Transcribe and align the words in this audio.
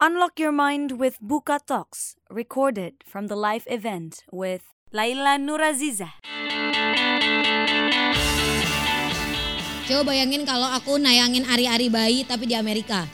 Unlock 0.00 0.40
your 0.40 0.48
mind 0.48 0.96
with 0.96 1.20
Buka 1.20 1.60
Talks, 1.60 2.16
recorded 2.32 3.04
from 3.04 3.28
the 3.28 3.36
live 3.36 3.68
event 3.68 4.24
with 4.32 4.72
Laila 4.96 5.36
Nuraziza. 5.36 6.16
Coba 9.84 10.08
bayangin 10.08 10.48
kalau 10.48 10.72
aku 10.72 10.96
nayangin 10.96 11.44
ari-ari 11.44 11.92
bayi 11.92 12.24
tapi 12.24 12.48
di 12.48 12.56
Amerika. 12.56 13.04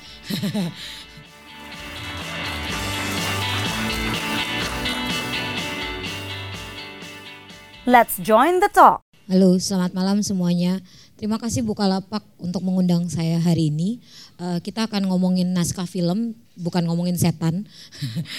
Let's 7.82 8.22
join 8.22 8.62
the 8.62 8.70
talk. 8.70 9.02
Halo, 9.26 9.58
selamat 9.58 9.90
malam 9.90 10.22
semuanya. 10.22 10.78
Terima 11.16 11.40
kasih 11.40 11.64
Bukalapak 11.64 12.20
untuk 12.36 12.60
mengundang 12.60 13.08
saya 13.08 13.40
hari 13.40 13.72
ini. 13.72 14.04
Uh, 14.36 14.60
kita 14.60 14.84
akan 14.84 15.08
ngomongin 15.08 15.48
naskah 15.56 15.88
film, 15.88 16.36
bukan 16.60 16.84
ngomongin 16.84 17.16
setan. 17.16 17.64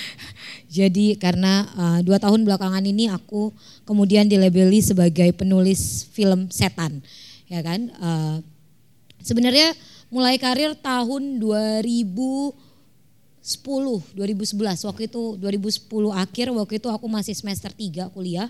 Jadi 0.77 1.17
karena 1.17 1.65
uh, 1.73 1.99
dua 2.05 2.21
tahun 2.21 2.45
belakangan 2.45 2.85
ini 2.85 3.09
aku 3.09 3.49
kemudian 3.81 4.29
dilabeli 4.29 4.77
sebagai 4.85 5.33
penulis 5.33 6.05
film 6.13 6.53
setan, 6.53 7.01
ya 7.49 7.65
kan? 7.65 7.89
Uh, 7.97 8.37
Sebenarnya 9.27 9.75
mulai 10.07 10.39
karir 10.39 10.71
tahun 10.79 11.43
2010, 11.43 12.55
2011. 13.43 14.87
Waktu 14.87 15.11
itu 15.11 15.35
2010 15.35 15.91
akhir, 16.15 16.45
waktu 16.55 16.73
itu 16.79 16.87
aku 16.87 17.11
masih 17.11 17.35
semester 17.35 17.67
3 17.67 18.07
kuliah. 18.15 18.47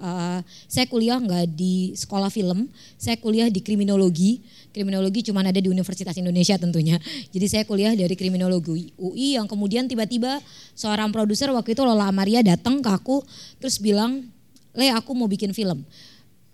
Uh, 0.00 0.40
saya 0.64 0.88
kuliah 0.88 1.20
nggak 1.20 1.52
di 1.52 1.92
sekolah 1.92 2.32
film, 2.32 2.72
saya 2.96 3.20
kuliah 3.20 3.52
di 3.52 3.60
kriminologi. 3.60 4.40
Kriminologi 4.72 5.28
cuma 5.28 5.44
ada 5.44 5.60
di 5.60 5.68
Universitas 5.68 6.16
Indonesia 6.16 6.56
tentunya. 6.56 6.96
Jadi 7.36 7.46
saya 7.46 7.62
kuliah 7.68 7.92
dari 7.92 8.16
kriminologi 8.16 8.96
UI 8.96 9.36
yang 9.36 9.44
kemudian 9.44 9.84
tiba-tiba 9.84 10.40
seorang 10.72 11.12
produser 11.12 11.52
waktu 11.52 11.76
itu 11.76 11.84
Lola 11.84 12.08
Amaria 12.08 12.40
datang 12.40 12.80
ke 12.80 12.88
aku 12.88 13.20
terus 13.60 13.76
bilang, 13.76 14.24
"Le, 14.72 14.88
aku 14.90 15.12
mau 15.12 15.28
bikin 15.28 15.52
film." 15.52 15.84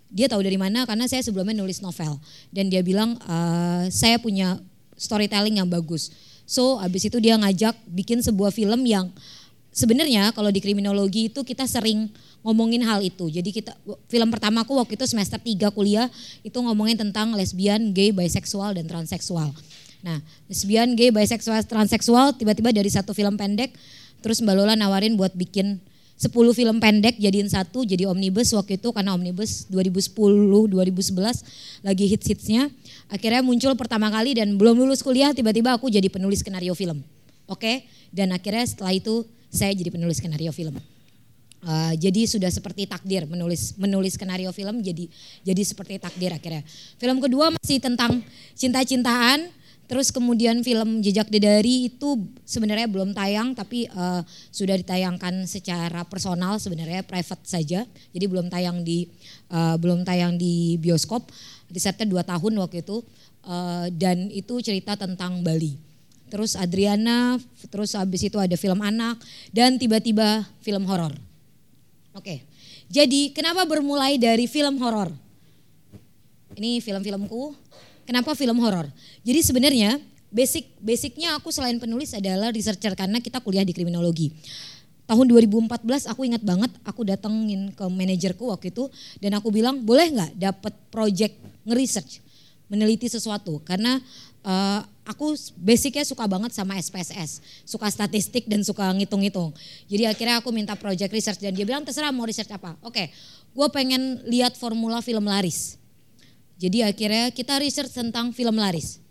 dia 0.07 0.31
tahu 0.31 0.39
dari 0.39 0.55
mana 0.55 0.87
karena 0.87 1.03
saya 1.03 1.19
sebelumnya 1.19 1.51
nulis 1.59 1.83
novel 1.83 2.15
dan 2.55 2.71
dia 2.71 2.79
bilang 2.79 3.19
uh, 3.27 3.83
saya 3.91 4.15
punya 4.15 4.55
storytelling 4.95 5.59
yang 5.59 5.69
bagus. 5.69 6.11
So 6.47 6.79
abis 6.79 7.11
itu 7.11 7.19
dia 7.19 7.35
ngajak 7.35 7.75
bikin 7.91 8.23
sebuah 8.23 8.55
film 8.55 8.87
yang 8.87 9.11
sebenarnya 9.77 10.33
kalau 10.33 10.49
di 10.49 10.57
kriminologi 10.57 11.29
itu 11.29 11.45
kita 11.45 11.69
sering 11.69 12.09
ngomongin 12.41 12.81
hal 12.81 13.05
itu. 13.05 13.29
Jadi 13.29 13.53
kita 13.53 13.77
film 14.09 14.33
pertamaku 14.33 14.73
waktu 14.73 14.97
itu 14.97 15.05
semester 15.05 15.37
3 15.37 15.69
kuliah 15.69 16.09
itu 16.41 16.57
ngomongin 16.57 16.97
tentang 16.97 17.37
lesbian, 17.37 17.93
gay, 17.93 18.09
bisexual 18.09 18.73
dan 18.73 18.89
transseksual. 18.89 19.53
Nah, 20.01 20.17
lesbian, 20.49 20.97
gay, 20.97 21.13
bisexual, 21.13 21.61
transseksual 21.61 22.33
tiba-tiba 22.33 22.73
dari 22.73 22.89
satu 22.89 23.13
film 23.13 23.37
pendek 23.37 23.77
terus 24.25 24.41
Mbak 24.41 24.55
Lola 24.57 24.73
nawarin 24.73 25.13
buat 25.13 25.37
bikin 25.37 25.77
10 26.17 26.33
film 26.33 26.81
pendek 26.81 27.21
jadiin 27.21 27.45
satu 27.45 27.85
jadi 27.85 28.09
omnibus 28.09 28.49
waktu 28.57 28.81
itu 28.81 28.89
karena 28.89 29.13
omnibus 29.13 29.69
2010 29.69 30.17
2011 30.73 31.85
lagi 31.85 32.05
hits-hitsnya 32.09 32.73
akhirnya 33.05 33.45
muncul 33.45 33.77
pertama 33.77 34.09
kali 34.09 34.33
dan 34.33 34.57
belum 34.57 34.81
lulus 34.81 35.05
kuliah 35.05 35.29
tiba-tiba 35.37 35.77
aku 35.77 35.93
jadi 35.93 36.09
penulis 36.09 36.41
skenario 36.41 36.73
film 36.73 37.05
oke 37.47 37.59
okay? 37.59 37.87
dan 38.13 38.31
akhirnya 38.35 38.67
setelah 38.67 38.93
itu 38.93 39.25
saya 39.47 39.73
jadi 39.73 39.89
penulis 39.89 40.19
skenario 40.19 40.51
film 40.53 40.75
uh, 41.63 41.93
jadi 41.97 42.27
sudah 42.27 42.51
seperti 42.51 42.85
takdir 42.85 43.25
menulis 43.25 43.73
menulis 43.79 44.19
skenario 44.19 44.51
film 44.53 44.83
jadi 44.83 45.07
jadi 45.41 45.61
seperti 45.63 45.97
takdir 45.97 46.35
akhirnya 46.35 46.61
film 46.99 47.17
kedua 47.23 47.55
masih 47.55 47.81
tentang 47.81 48.21
cinta-cintaan 48.53 49.57
Terus 49.87 50.11
kemudian 50.11 50.59
film 50.67 50.99
Jejak 50.99 51.31
Dedari 51.31 51.87
itu 51.87 52.19
sebenarnya 52.43 52.91
belum 52.91 53.15
tayang 53.15 53.55
tapi 53.55 53.87
uh, 53.95 54.19
sudah 54.51 54.75
ditayangkan 54.83 55.47
secara 55.47 56.03
personal 56.03 56.59
sebenarnya 56.59 57.07
private 57.07 57.47
saja. 57.47 57.87
Jadi 58.11 58.25
belum 58.27 58.51
tayang 58.51 58.83
di 58.83 59.07
uh, 59.47 59.79
belum 59.79 60.03
tayang 60.03 60.35
di 60.35 60.75
bioskop. 60.75 61.31
Risetnya 61.71 62.03
dua 62.03 62.27
tahun 62.27 62.59
waktu 62.59 62.83
itu 62.83 62.99
uh, 63.47 63.87
dan 63.95 64.27
itu 64.27 64.59
cerita 64.59 64.99
tentang 64.99 65.39
Bali. 65.39 65.86
Terus 66.27 66.59
Adriana, 66.59 67.39
terus 67.71 67.95
habis 67.95 68.23
itu 68.27 68.35
ada 68.35 68.55
film 68.59 68.83
anak 68.83 69.15
dan 69.55 69.79
tiba-tiba 69.79 70.43
film 70.59 70.83
horor. 70.83 71.15
Oke. 72.11 72.43
Jadi 72.87 73.35
kenapa 73.35 73.67
bermulai 73.67 74.19
dari 74.19 74.47
film 74.47 74.79
horor? 74.79 75.11
Ini 76.55 76.79
film-filmku 76.83 77.67
Kenapa 78.07 78.31
film 78.39 78.63
horor? 78.63 78.87
Jadi 79.27 79.43
sebenarnya 79.43 79.99
basic 80.31 80.71
basicnya 80.79 81.35
aku 81.35 81.51
selain 81.51 81.75
penulis 81.75 82.15
adalah 82.15 82.55
researcher 82.55 82.95
karena 82.95 83.19
kita 83.19 83.43
kuliah 83.43 83.67
di 83.67 83.75
kriminologi. 83.75 84.31
Tahun 85.03 85.27
2014 85.27 86.07
aku 86.07 86.23
ingat 86.23 86.39
banget 86.39 86.71
aku 86.87 87.03
datengin 87.03 87.75
ke 87.75 87.83
manajerku 87.83 88.47
waktu 88.47 88.71
itu 88.71 88.87
dan 89.19 89.35
aku 89.35 89.51
bilang 89.51 89.83
boleh 89.83 90.07
nggak 90.15 90.31
dapat 90.39 90.73
project 90.87 91.35
nge-research 91.67 92.23
meneliti 92.71 93.11
sesuatu 93.11 93.59
karena 93.67 93.99
uh, 94.47 94.81
aku 95.03 95.35
basicnya 95.59 96.07
suka 96.07 96.23
banget 96.23 96.55
sama 96.55 96.79
SPSS, 96.79 97.43
suka 97.67 97.91
statistik 97.91 98.47
dan 98.47 98.63
suka 98.63 98.87
ngitung-ngitung. 98.95 99.51
Jadi 99.91 100.07
akhirnya 100.07 100.39
aku 100.39 100.55
minta 100.55 100.73
project 100.79 101.11
research 101.11 101.39
dan 101.43 101.51
dia 101.51 101.67
bilang 101.67 101.83
terserah 101.83 102.15
mau 102.15 102.23
research 102.23 102.49
apa. 102.55 102.79
Oke, 102.79 103.11
gue 103.51 103.67
pengen 103.75 104.23
lihat 104.23 104.55
formula 104.55 105.03
film 105.03 105.27
laris. 105.27 105.75
Jadi 106.57 106.81
akhirnya 106.81 107.29
kita 107.29 107.59
research 107.59 107.91
tentang 107.93 108.31
film 108.31 108.55
laris. 108.57 109.03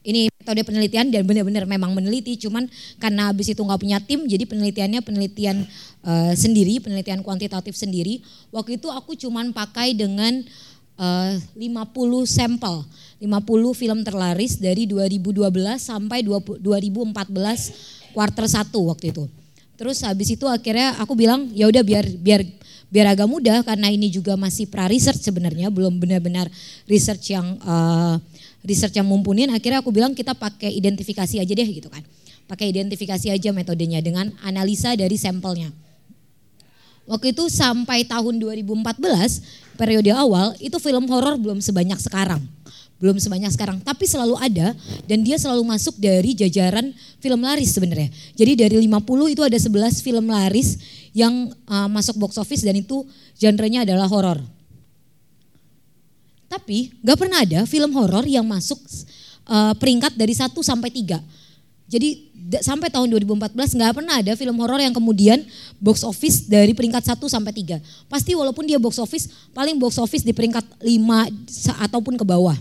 Ini 0.00 0.32
metode 0.32 0.64
penelitian 0.64 1.12
dan 1.12 1.28
benar-benar 1.28 1.68
memang 1.68 1.92
meneliti, 1.92 2.32
cuman 2.40 2.64
karena 2.96 3.28
habis 3.28 3.52
itu 3.52 3.60
nggak 3.60 3.80
punya 3.84 4.00
tim, 4.00 4.24
jadi 4.24 4.48
penelitiannya 4.48 5.04
penelitian 5.04 5.68
uh, 6.08 6.32
sendiri, 6.32 6.80
penelitian 6.80 7.20
kuantitatif 7.20 7.76
sendiri. 7.76 8.24
Waktu 8.48 8.80
itu 8.80 8.88
aku 8.88 9.12
cuman 9.12 9.52
pakai 9.52 9.92
dengan 9.92 10.40
50 11.00 11.56
sampel, 12.28 12.84
50 13.16 13.72
film 13.72 13.98
terlaris 14.04 14.60
dari 14.60 14.84
2012 14.84 15.40
sampai 15.80 16.20
20, 16.20 16.60
2014 16.60 18.12
quarter 18.12 18.46
1 18.46 18.90
waktu 18.90 19.06
itu. 19.16 19.24
Terus 19.80 20.04
habis 20.04 20.28
itu 20.28 20.44
akhirnya 20.44 21.00
aku 21.00 21.16
bilang 21.16 21.48
ya 21.56 21.64
udah 21.64 21.80
biar 21.80 22.04
biar 22.04 22.44
biar 22.92 23.06
agak 23.16 23.24
mudah 23.24 23.64
karena 23.64 23.88
ini 23.88 24.12
juga 24.12 24.36
masih 24.36 24.68
pra 24.68 24.84
research 24.90 25.24
sebenarnya 25.24 25.72
belum 25.72 25.96
benar-benar 25.96 26.52
research 26.84 27.32
yang 27.32 27.56
uh, 27.64 28.20
research 28.60 29.00
yang 29.00 29.08
mumpuni. 29.08 29.48
Akhirnya 29.48 29.80
aku 29.80 29.88
bilang 29.88 30.12
kita 30.12 30.36
pakai 30.36 30.68
identifikasi 30.76 31.40
aja 31.40 31.52
deh 31.56 31.68
gitu 31.70 31.88
kan. 31.88 32.04
Pakai 32.44 32.68
identifikasi 32.76 33.30
aja 33.30 33.50
metodenya 33.56 34.04
dengan 34.04 34.34
analisa 34.44 34.92
dari 34.98 35.16
sampelnya. 35.16 35.72
Waktu 37.08 37.32
itu 37.32 37.48
sampai 37.48 38.04
tahun 38.06 38.38
2014 38.38 39.69
periode 39.80 40.12
awal 40.12 40.52
itu 40.60 40.76
film 40.76 41.08
horor 41.08 41.40
belum 41.40 41.64
sebanyak 41.64 41.96
sekarang 41.96 42.44
belum 43.00 43.16
sebanyak 43.16 43.48
sekarang, 43.56 43.80
tapi 43.80 44.04
selalu 44.04 44.36
ada 44.36 44.76
dan 45.08 45.24
dia 45.24 45.40
selalu 45.40 45.64
masuk 45.64 45.96
dari 45.96 46.36
jajaran 46.36 46.92
film 47.16 47.40
laris 47.40 47.72
sebenarnya. 47.72 48.12
Jadi 48.36 48.52
dari 48.60 48.76
50 48.76 49.32
itu 49.32 49.40
ada 49.40 49.56
11 49.56 50.04
film 50.04 50.28
laris 50.28 50.76
yang 51.16 51.48
uh, 51.64 51.88
masuk 51.88 52.20
box 52.20 52.36
office 52.36 52.60
dan 52.60 52.76
itu 52.76 53.00
genrenya 53.40 53.88
adalah 53.88 54.04
horor. 54.04 54.44
Tapi 56.52 56.92
gak 57.00 57.16
pernah 57.16 57.40
ada 57.40 57.64
film 57.64 57.88
horor 57.96 58.28
yang 58.28 58.44
masuk 58.44 58.76
uh, 59.48 59.72
peringkat 59.80 60.12
dari 60.20 60.36
1 60.36 60.52
sampai 60.60 60.92
3. 60.92 61.16
Jadi 61.88 62.29
sampai 62.58 62.90
tahun 62.90 63.06
2014 63.14 63.54
nggak 63.54 63.92
pernah 63.94 64.18
ada 64.18 64.34
film 64.34 64.58
horor 64.58 64.82
yang 64.82 64.90
kemudian 64.90 65.46
box 65.78 66.02
office 66.02 66.50
dari 66.50 66.74
peringkat 66.74 67.06
1 67.06 67.22
sampai 67.30 67.54
3. 67.54 67.78
Pasti 68.10 68.34
walaupun 68.34 68.66
dia 68.66 68.82
box 68.82 68.98
office 68.98 69.30
paling 69.54 69.78
box 69.78 70.02
office 70.02 70.26
di 70.26 70.34
peringkat 70.34 70.66
5 70.82 71.86
ataupun 71.86 72.18
ke 72.18 72.26
bawah. 72.26 72.58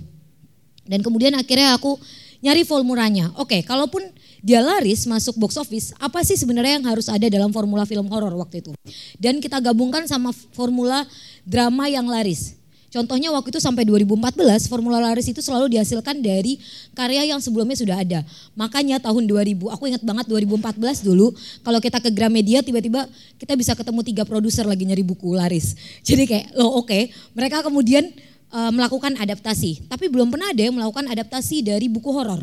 Dan 0.85 1.01
kemudian 1.01 1.33
akhirnya 1.33 1.73
aku 1.73 1.97
nyari 2.45 2.61
formulanya. 2.66 3.33
Oke, 3.41 3.66
kalaupun 3.66 4.05
dia 4.39 4.63
laris 4.63 5.03
masuk 5.09 5.35
box 5.35 5.59
office, 5.59 5.91
apa 5.99 6.23
sih 6.23 6.37
sebenarnya 6.40 6.79
yang 6.79 6.87
harus 6.87 7.09
ada 7.11 7.28
dalam 7.28 7.52
formula 7.52 7.84
film 7.84 8.08
horor 8.08 8.31
waktu 8.40 8.64
itu? 8.64 8.72
Dan 9.19 9.43
kita 9.43 9.59
gabungkan 9.59 10.08
sama 10.08 10.31
formula 10.53 11.03
drama 11.43 11.90
yang 11.91 12.08
laris. 12.08 12.59
Contohnya 12.90 13.30
waktu 13.30 13.53
itu 13.53 13.62
sampai 13.62 13.86
2014 13.86 14.66
formula 14.66 14.97
laris 14.97 15.30
itu 15.30 15.46
selalu 15.46 15.78
dihasilkan 15.78 16.26
dari 16.26 16.58
karya 16.97 17.30
yang 17.30 17.38
sebelumnya 17.38 17.78
sudah 17.78 18.02
ada. 18.02 18.26
Makanya 18.58 18.97
tahun 18.97 19.30
2000, 19.30 19.70
aku 19.70 19.84
ingat 19.94 20.02
banget 20.02 20.26
2014 20.26 21.06
dulu 21.06 21.30
kalau 21.62 21.78
kita 21.78 22.02
ke 22.02 22.09
Gramedia 22.09 22.66
tiba-tiba 22.66 23.06
kita 23.38 23.53
bisa 23.53 23.78
ketemu 23.78 24.02
tiga 24.02 24.24
produser 24.26 24.66
lagi 24.66 24.90
nyari 24.90 25.06
buku 25.06 25.38
laris. 25.38 25.78
Jadi 26.08 26.26
kayak 26.26 26.58
loh 26.58 26.82
oke, 26.82 26.90
okay. 26.90 27.14
mereka 27.38 27.62
kemudian 27.62 28.09
uh, 28.50 28.74
melakukan 28.74 29.14
adaptasi, 29.22 29.86
tapi 29.86 30.09
belum 30.09 30.34
pernah 30.34 30.50
ada 30.50 30.62
yang 30.66 30.74
melakukan 30.74 31.06
adaptasi 31.14 31.62
dari 31.62 31.86
buku 31.86 32.09
horor. 32.09 32.41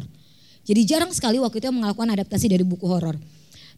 Jadi 0.62 0.82
jarang 0.86 1.10
sekali 1.10 1.42
waktu 1.42 1.58
itu 1.58 1.66
yang 1.70 1.78
melakukan 1.78 2.10
adaptasi 2.10 2.46
dari 2.50 2.62
buku 2.62 2.86
horor. 2.86 3.18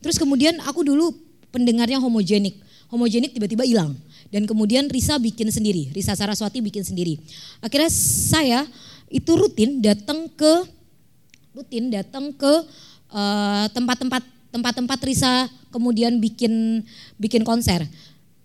Terus 0.04 0.20
kemudian 0.20 0.60
aku 0.64 0.84
dulu 0.84 1.16
pendengarnya 1.48 1.96
homogenik. 2.00 2.67
Homogenik 2.88 3.36
tiba-tiba 3.36 3.64
hilang. 3.64 3.92
Dan 4.28 4.44
kemudian 4.44 4.88
Risa 4.92 5.16
bikin 5.16 5.48
sendiri, 5.48 5.88
Risa 5.92 6.12
Saraswati 6.12 6.60
bikin 6.60 6.84
sendiri. 6.84 7.16
Akhirnya 7.64 7.88
saya 7.92 8.68
itu 9.08 9.32
rutin 9.32 9.80
datang 9.80 10.28
ke 10.28 10.52
rutin 11.56 11.88
datang 11.88 12.32
ke 12.36 12.52
eh, 13.12 13.66
tempat-tempat 13.72 14.22
tempat-tempat 14.52 14.98
Risa 15.04 15.48
kemudian 15.72 16.20
bikin 16.20 16.84
bikin 17.16 17.44
konser. 17.44 17.84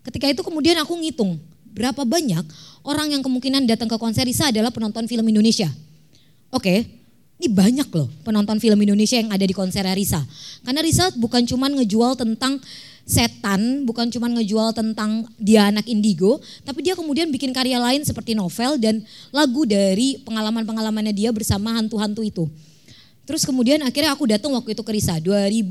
Ketika 0.04 0.28
itu 0.28 0.40
kemudian 0.44 0.76
aku 0.80 0.96
ngitung 1.00 1.40
berapa 1.74 2.04
banyak 2.04 2.44
orang 2.84 3.16
yang 3.16 3.22
kemungkinan 3.24 3.64
datang 3.64 3.88
ke 3.88 3.96
konser 3.96 4.24
Risa 4.24 4.52
adalah 4.52 4.72
penonton 4.72 5.08
film 5.08 5.24
Indonesia. 5.28 5.68
Oke, 6.52 6.86
ini 7.40 7.48
banyak 7.50 7.88
loh 7.90 8.06
penonton 8.22 8.60
film 8.62 8.78
Indonesia 8.78 9.18
yang 9.18 9.32
ada 9.32 9.42
di 9.42 9.52
konser 9.56 9.82
Risa. 9.90 10.22
Karena 10.62 10.80
Risa 10.84 11.10
bukan 11.16 11.42
cuma 11.48 11.66
ngejual 11.66 12.14
tentang 12.14 12.60
setan, 13.04 13.84
bukan 13.84 14.08
cuma 14.08 14.26
ngejual 14.32 14.72
tentang 14.72 15.28
dia 15.36 15.68
anak 15.68 15.84
indigo, 15.86 16.40
tapi 16.64 16.80
dia 16.80 16.96
kemudian 16.96 17.28
bikin 17.28 17.52
karya 17.52 17.76
lain 17.76 18.00
seperti 18.02 18.32
novel 18.32 18.80
dan 18.80 19.04
lagu 19.28 19.68
dari 19.68 20.20
pengalaman-pengalamannya 20.24 21.12
dia 21.12 21.30
bersama 21.30 21.76
hantu-hantu 21.76 22.24
itu. 22.24 22.44
Terus 23.24 23.44
kemudian 23.48 23.80
akhirnya 23.80 24.12
aku 24.12 24.28
datang 24.28 24.52
waktu 24.52 24.76
itu 24.76 24.82
ke 24.84 24.92
Risa 24.92 25.16
2000 25.16 25.64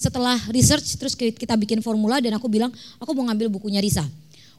setelah 0.00 0.40
research 0.48 0.96
terus 0.96 1.12
kita 1.12 1.52
bikin 1.52 1.84
formula 1.84 2.16
dan 2.16 2.32
aku 2.36 2.48
bilang 2.48 2.72
aku 2.96 3.12
mau 3.12 3.28
ngambil 3.28 3.52
bukunya 3.52 3.80
Risa. 3.80 4.04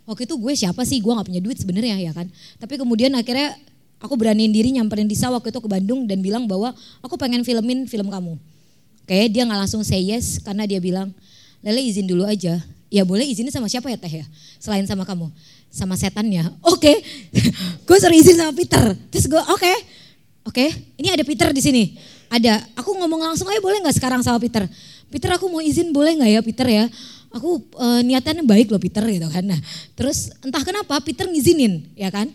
Waktu 0.05 0.29
itu 0.29 0.37
gue 0.37 0.53
siapa 0.53 0.85
sih 0.85 1.01
gue 1.01 1.09
gak 1.09 1.25
punya 1.25 1.41
duit 1.41 1.57
sebenarnya 1.57 1.97
ya 1.97 2.13
kan. 2.13 2.29
Tapi 2.61 2.77
kemudian 2.77 3.09
akhirnya 3.17 3.57
Aku 4.03 4.19
beraniin 4.19 4.51
diri 4.51 4.75
nyamperin 4.75 5.07
Disa 5.07 5.31
waktu 5.31 5.55
itu 5.55 5.59
ke 5.63 5.69
Bandung 5.71 6.03
dan 6.05 6.19
bilang 6.19 6.45
bahwa 6.45 6.75
aku 6.99 7.15
pengen 7.15 7.47
filmin 7.47 7.87
film 7.87 8.11
kamu. 8.11 8.35
Oke, 9.05 9.19
dia 9.33 9.45
nggak 9.45 9.65
langsung 9.65 9.81
say 9.85 10.01
yes 10.01 10.41
karena 10.41 10.69
dia 10.69 10.77
bilang, 10.77 11.09
Lele 11.65 11.81
izin 11.81 12.05
dulu 12.05 12.29
aja. 12.29 12.61
Ya 12.93 13.01
boleh 13.01 13.25
izinnya 13.25 13.49
sama 13.49 13.65
siapa 13.65 13.89
ya 13.89 13.97
teh 13.97 14.21
ya? 14.21 14.25
Selain 14.61 14.85
sama 14.85 15.01
kamu. 15.01 15.33
Sama 15.73 15.97
setannya. 15.97 16.45
Oke, 16.71 16.93
okay. 16.93 16.95
gue 17.89 17.97
suruh 17.97 18.13
izin 18.13 18.37
sama 18.37 18.53
Peter. 18.53 18.93
Terus 19.09 19.25
gue 19.25 19.41
oke, 19.41 19.57
okay. 19.57 19.75
oke 20.45 20.53
okay. 20.53 20.69
ini 21.01 21.09
ada 21.09 21.25
Peter 21.25 21.49
di 21.49 21.59
sini. 21.59 21.83
Ada, 22.29 22.61
aku 22.77 22.93
ngomong 22.93 23.33
langsung 23.33 23.49
aja 23.49 23.57
boleh 23.59 23.81
nggak 23.81 23.97
sekarang 23.97 24.21
sama 24.21 24.37
Peter? 24.37 24.69
Peter 25.09 25.29
aku 25.33 25.49
mau 25.49 25.59
izin 25.59 25.89
boleh 25.89 26.15
nggak 26.21 26.31
ya 26.31 26.41
Peter 26.45 26.67
ya? 26.69 26.85
Aku 27.33 27.59
e, 27.59 27.87
niatannya 28.07 28.47
baik 28.47 28.71
loh 28.71 28.79
Peter 28.79 29.03
gitu 29.03 29.27
kan. 29.27 29.43
Nah, 29.43 29.59
terus 29.97 30.31
entah 30.45 30.63
kenapa 30.63 31.01
Peter 31.03 31.27
ngizinin 31.27 31.91
ya 31.97 32.07
kan 32.13 32.31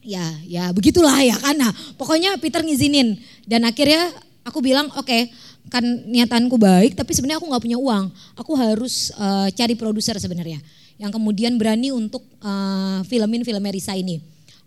ya 0.00 0.24
ya 0.48 0.72
begitulah 0.72 1.12
ya 1.20 1.36
kan 1.36 1.56
nah 1.56 1.72
pokoknya 2.00 2.40
Peter 2.40 2.64
ngizinin 2.64 3.20
dan 3.44 3.68
akhirnya 3.68 4.08
aku 4.44 4.64
bilang 4.64 4.88
oke 4.96 5.04
okay, 5.04 5.28
kan 5.68 5.84
niatanku 5.84 6.56
baik 6.56 6.96
tapi 6.96 7.12
sebenarnya 7.12 7.42
aku 7.42 7.48
nggak 7.50 7.64
punya 7.64 7.78
uang. 7.78 8.04
Aku 8.38 8.52
harus 8.56 9.12
uh, 9.18 9.50
cari 9.52 9.74
produser 9.76 10.16
sebenarnya 10.16 10.62
yang 10.96 11.12
kemudian 11.12 11.56
berani 11.60 11.92
untuk 11.92 12.24
uh, 12.40 13.04
filmin 13.04 13.44
film 13.44 13.64
Risa 13.68 13.92
ini. 13.92 14.22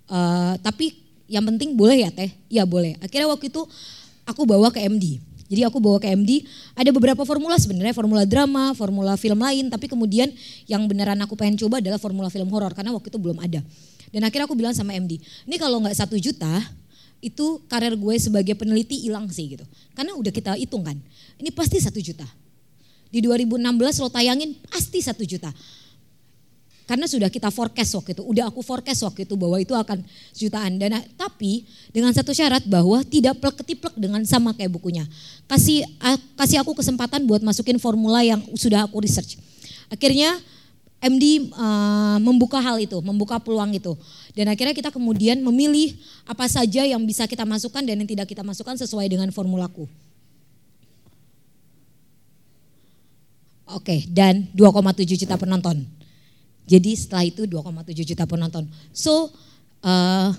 Uh, 0.05 0.59
tapi 0.61 0.93
yang 1.25 1.47
penting 1.47 1.73
boleh 1.73 2.05
ya 2.05 2.09
teh? 2.13 2.29
Ya 2.51 2.63
boleh. 2.67 2.99
Akhirnya 3.01 3.31
waktu 3.31 3.49
itu 3.49 3.63
aku 4.27 4.45
bawa 4.45 4.69
ke 4.69 4.83
MD 4.83 5.33
jadi 5.53 5.69
aku 5.69 5.77
bawa 5.77 6.01
ke 6.01 6.09
MD, 6.09 6.49
ada 6.73 6.89
beberapa 6.89 7.21
formula 7.29 7.53
sebenarnya, 7.61 7.93
formula 7.93 8.25
drama, 8.25 8.73
formula 8.73 9.13
film 9.19 9.37
lain, 9.37 9.69
tapi 9.69 9.85
kemudian 9.85 10.33
yang 10.65 10.89
beneran 10.89 11.21
aku 11.21 11.37
pengen 11.37 11.61
coba 11.61 11.77
adalah 11.77 12.01
formula 12.01 12.25
film 12.33 12.49
horor 12.49 12.73
karena 12.73 12.89
waktu 12.89 13.13
itu 13.13 13.21
belum 13.21 13.37
ada. 13.37 13.61
Dan 14.09 14.25
akhirnya 14.25 14.49
aku 14.49 14.57
bilang 14.57 14.73
sama 14.73 14.97
MD, 14.97 15.21
ini 15.21 15.55
kalau 15.61 15.77
nggak 15.77 15.93
satu 15.93 16.17
juta, 16.17 16.49
itu 17.23 17.63
karir 17.71 17.95
gue 17.95 18.15
sebagai 18.19 18.53
peneliti 18.59 18.99
hilang 19.07 19.31
sih 19.31 19.55
gitu. 19.55 19.63
Karena 19.95 20.11
udah 20.19 20.31
kita 20.35 20.59
hitung 20.59 20.83
kan, 20.83 20.99
ini 21.39 21.49
pasti 21.55 21.79
satu 21.79 22.03
juta. 22.03 22.27
Di 23.07 23.23
2016 23.23 24.03
lo 24.03 24.09
tayangin 24.11 24.51
pasti 24.67 24.99
satu 24.99 25.23
juta. 25.23 25.47
Karena 26.83 27.07
sudah 27.07 27.31
kita 27.31 27.47
forecast 27.47 27.95
waktu 27.95 28.11
itu, 28.11 28.23
udah 28.27 28.51
aku 28.51 28.59
forecast 28.59 29.07
waktu 29.07 29.23
itu 29.23 29.39
bahwa 29.39 29.55
itu 29.55 29.71
akan 29.71 30.03
jutaan. 30.35 30.75
Dan 30.75 30.99
tapi 31.15 31.63
dengan 31.95 32.11
satu 32.11 32.35
syarat 32.35 32.67
bahwa 32.67 32.99
tidak 33.07 33.39
plek 33.39 33.63
ketiplek 33.63 33.95
dengan 33.95 34.19
sama 34.27 34.51
kayak 34.51 34.75
bukunya. 34.75 35.07
Kasih 35.47 35.87
kasih 36.35 36.59
aku 36.59 36.75
kesempatan 36.75 37.23
buat 37.23 37.39
masukin 37.39 37.79
formula 37.79 38.19
yang 38.19 38.43
sudah 38.59 38.83
aku 38.83 38.99
research. 38.99 39.39
Akhirnya 39.87 40.35
MD 41.03 41.51
uh, 41.51 41.59
eh, 41.59 42.17
membuka 42.23 42.63
hal 42.63 42.79
itu, 42.79 42.95
membuka 43.03 43.35
peluang 43.39 43.75
itu. 43.75 43.95
Dan 44.33 44.49
akhirnya 44.49 44.73
kita 44.73 44.89
kemudian 44.89 45.41
memilih 45.45 45.93
apa 46.25 46.49
saja 46.49 46.81
yang 46.83 47.01
bisa 47.05 47.29
kita 47.29 47.45
masukkan 47.45 47.85
dan 47.85 48.01
yang 48.01 48.09
tidak 48.09 48.25
kita 48.29 48.41
masukkan 48.41 48.73
sesuai 48.77 49.05
dengan 49.05 49.29
formulaku. 49.29 49.85
Oke, 53.69 54.05
dan 54.09 54.49
2,7 54.53 55.05
juta 55.17 55.37
penonton. 55.37 55.85
Jadi 56.65 56.91
setelah 56.97 57.25
itu 57.25 57.45
2,7 57.45 58.05
juta 58.05 58.25
penonton. 58.25 58.65
So, 58.89 59.29
uh, 59.85 60.29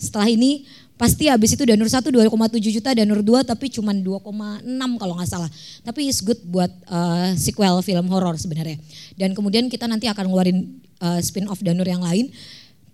setelah 0.00 0.28
ini 0.28 0.64
Pasti 0.98 1.30
habis 1.30 1.54
itu 1.54 1.62
Danur 1.62 1.86
1 1.86 2.10
2,7 2.10 2.58
juta, 2.74 2.90
Danur 2.90 3.22
2 3.22 3.46
tapi 3.46 3.70
cuma 3.70 3.94
2,6 3.94 4.66
kalau 4.98 5.14
nggak 5.14 5.30
salah. 5.30 5.46
Tapi 5.86 6.10
is 6.10 6.18
good 6.18 6.42
buat 6.42 6.74
uh, 6.90 7.38
sequel 7.38 7.78
film 7.86 8.10
horor 8.10 8.34
sebenarnya. 8.34 8.82
Dan 9.14 9.30
kemudian 9.30 9.70
kita 9.70 9.86
nanti 9.86 10.10
akan 10.10 10.26
ngeluarin 10.26 10.58
uh, 10.98 11.22
spin-off 11.22 11.62
Danur 11.62 11.86
yang 11.86 12.02
lain. 12.02 12.34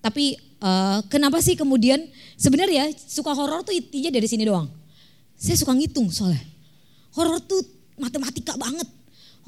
Tapi 0.05 0.37
uh, 0.61 1.01
kenapa 1.09 1.41
sih 1.41 1.57
kemudian 1.57 2.05
sebenarnya 2.37 2.93
suka 2.93 3.33
horor 3.33 3.65
tuh 3.65 3.73
intinya 3.73 4.13
dari 4.13 4.29
sini 4.29 4.45
doang. 4.45 4.69
Saya 5.41 5.57
suka 5.57 5.73
ngitung 5.73 6.13
soalnya. 6.13 6.45
Horor 7.17 7.41
tuh 7.41 7.65
matematika 7.97 8.53
banget. 8.61 8.85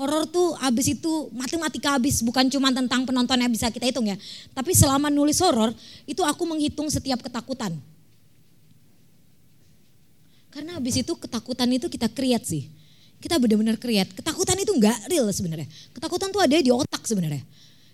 Horor 0.01 0.25
tuh 0.25 0.57
abis 0.65 0.97
itu 0.97 1.29
matematika 1.37 2.01
abis 2.01 2.25
bukan 2.25 2.49
cuma 2.49 2.73
tentang 2.73 3.05
penontonnya 3.05 3.53
bisa 3.53 3.69
kita 3.69 3.85
hitung 3.85 4.09
ya. 4.09 4.17
Tapi 4.57 4.73
selama 4.73 5.13
nulis 5.13 5.37
horor 5.45 5.77
itu 6.09 6.25
aku 6.25 6.49
menghitung 6.49 6.89
setiap 6.89 7.21
ketakutan 7.21 7.77
karena 10.57 10.81
habis 10.81 10.97
itu 10.97 11.13
ketakutan 11.13 11.69
itu 11.69 11.85
kita 11.93 12.09
create 12.09 12.49
sih. 12.49 12.65
Kita 13.21 13.37
benar-benar 13.37 13.77
create. 13.77 14.09
Ketakutan 14.17 14.57
itu 14.57 14.73
enggak 14.73 14.97
real 15.05 15.29
sebenarnya. 15.29 15.69
Ketakutan 15.93 16.33
tuh 16.33 16.41
ada 16.41 16.57
di 16.57 16.73
otak 16.73 17.05
sebenarnya. 17.05 17.45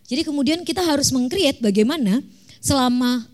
Jadi 0.06 0.22
kemudian 0.22 0.62
kita 0.62 0.78
harus 0.78 1.10
mengcreate 1.10 1.58
bagaimana 1.58 2.22
selama 2.62 3.26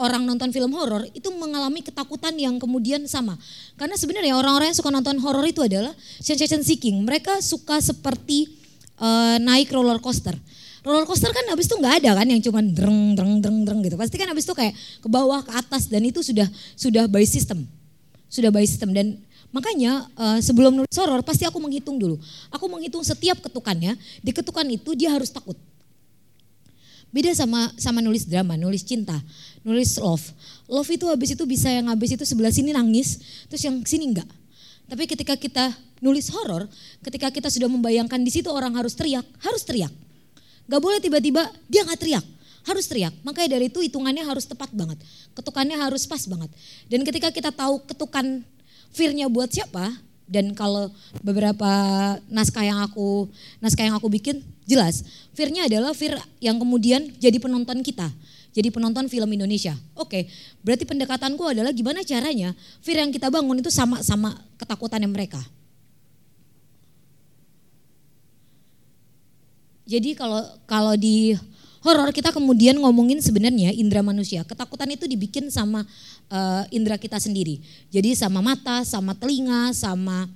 orang 0.00 0.24
nonton 0.24 0.48
film 0.52 0.72
horor 0.72 1.04
itu 1.12 1.28
mengalami 1.36 1.84
ketakutan 1.84 2.32
yang 2.40 2.56
kemudian 2.56 3.04
sama. 3.04 3.36
Karena 3.76 3.96
sebenarnya 4.00 4.32
orang-orang 4.36 4.72
yang 4.72 4.78
suka 4.78 4.88
nonton 4.88 5.20
horor 5.20 5.44
itu 5.44 5.60
adalah 5.60 5.92
sensation 6.18 6.64
seeking. 6.64 7.04
Mereka 7.04 7.44
suka 7.44 7.78
seperti 7.84 8.48
uh, 8.96 9.36
naik 9.36 9.68
roller 9.70 10.00
coaster. 10.00 10.34
Roller 10.82 11.06
coaster 11.06 11.30
kan 11.30 11.46
habis 11.52 11.70
itu 11.70 11.76
nggak 11.78 12.02
ada 12.02 12.18
kan 12.18 12.26
yang 12.26 12.40
cuman 12.42 12.64
dreng 12.74 13.00
dreng 13.14 13.34
dreng 13.38 13.58
dreng 13.68 13.80
gitu. 13.84 13.94
Pasti 14.00 14.16
kan 14.16 14.26
habis 14.32 14.48
itu 14.48 14.54
kayak 14.56 14.74
ke 14.74 15.08
bawah 15.12 15.44
ke 15.44 15.52
atas 15.54 15.86
dan 15.86 16.02
itu 16.02 16.24
sudah 16.24 16.48
sudah 16.74 17.06
by 17.06 17.22
system 17.22 17.68
sudah 18.32 18.48
by 18.48 18.64
system 18.64 18.96
dan 18.96 19.20
makanya 19.52 20.08
uh, 20.16 20.40
sebelum 20.40 20.72
nulis 20.72 20.96
horor 20.96 21.20
pasti 21.20 21.44
aku 21.44 21.60
menghitung 21.60 22.00
dulu. 22.00 22.16
Aku 22.48 22.64
menghitung 22.72 23.04
setiap 23.04 23.44
ketukannya, 23.44 24.00
di 24.24 24.32
ketukan 24.32 24.64
itu 24.72 24.96
dia 24.96 25.12
harus 25.12 25.28
takut. 25.28 25.52
Beda 27.12 27.36
sama 27.36 27.68
sama 27.76 28.00
nulis 28.00 28.24
drama, 28.24 28.56
nulis 28.56 28.80
cinta, 28.80 29.20
nulis 29.60 30.00
love. 30.00 30.24
Love 30.64 30.88
itu 30.96 31.04
habis 31.12 31.36
itu 31.36 31.44
bisa 31.44 31.68
yang 31.68 31.92
habis 31.92 32.16
itu 32.16 32.24
sebelah 32.24 32.48
sini 32.48 32.72
nangis, 32.72 33.20
terus 33.52 33.60
yang 33.68 33.84
sini 33.84 34.08
enggak. 34.08 34.28
Tapi 34.88 35.04
ketika 35.04 35.36
kita 35.36 35.76
nulis 36.00 36.32
horor, 36.32 36.64
ketika 37.04 37.28
kita 37.28 37.52
sudah 37.52 37.68
membayangkan 37.68 38.16
di 38.24 38.32
situ 38.32 38.48
orang 38.48 38.72
harus 38.74 38.96
teriak, 38.96 39.28
harus 39.44 39.62
teriak. 39.62 39.92
Gak 40.66 40.80
boleh 40.80 41.04
tiba-tiba 41.04 41.52
dia 41.68 41.84
nggak 41.84 42.00
teriak, 42.00 42.24
harus 42.64 42.84
teriak. 42.88 43.12
Makanya 43.22 43.60
dari 43.60 43.68
itu 43.68 43.84
hitungannya 43.84 44.24
harus 44.24 44.48
tepat 44.48 44.72
banget. 44.72 44.96
Ketukannya 45.36 45.76
harus 45.76 46.08
pas 46.08 46.24
banget. 46.24 46.48
Dan 46.88 47.04
ketika 47.04 47.28
kita 47.28 47.52
tahu 47.52 47.84
ketukan 47.84 48.40
firnya 48.88 49.28
buat 49.28 49.52
siapa, 49.52 50.00
dan 50.32 50.56
kalau 50.56 50.88
beberapa 51.20 51.68
naskah 52.32 52.64
yang 52.64 52.80
aku 52.80 53.28
naskah 53.60 53.84
yang 53.84 53.96
aku 54.00 54.08
bikin 54.08 54.40
jelas. 54.64 55.04
Firnya 55.36 55.68
adalah 55.68 55.92
fir 55.92 56.16
yang 56.40 56.56
kemudian 56.56 57.12
jadi 57.20 57.36
penonton 57.36 57.84
kita 57.84 58.08
jadi 58.52 58.68
penonton 58.68 59.08
film 59.08 59.28
Indonesia. 59.32 59.76
Oke 59.92 60.28
berarti 60.64 60.88
pendekatanku 60.88 61.44
adalah 61.44 61.72
gimana 61.76 62.00
caranya 62.00 62.56
fir 62.80 62.96
yang 62.96 63.12
kita 63.12 63.28
bangun 63.28 63.60
itu 63.60 63.68
sama 63.68 64.00
sama 64.00 64.40
ketakutannya 64.56 65.08
mereka. 65.08 65.40
Jadi 69.82 70.14
kalau 70.14 70.40
kalau 70.64 70.94
di 70.94 71.36
horor 71.82 72.14
kita 72.14 72.30
kemudian 72.30 72.78
ngomongin 72.78 73.18
sebenarnya 73.18 73.74
indera 73.74 74.00
manusia. 74.00 74.46
Ketakutan 74.46 74.88
itu 74.94 75.04
dibikin 75.10 75.50
sama 75.50 75.82
uh, 76.30 76.62
indera 76.70 76.94
kita 76.96 77.18
sendiri. 77.18 77.58
Jadi 77.90 78.14
sama 78.14 78.38
mata, 78.38 78.86
sama 78.86 79.12
telinga, 79.18 79.74
sama 79.74 80.30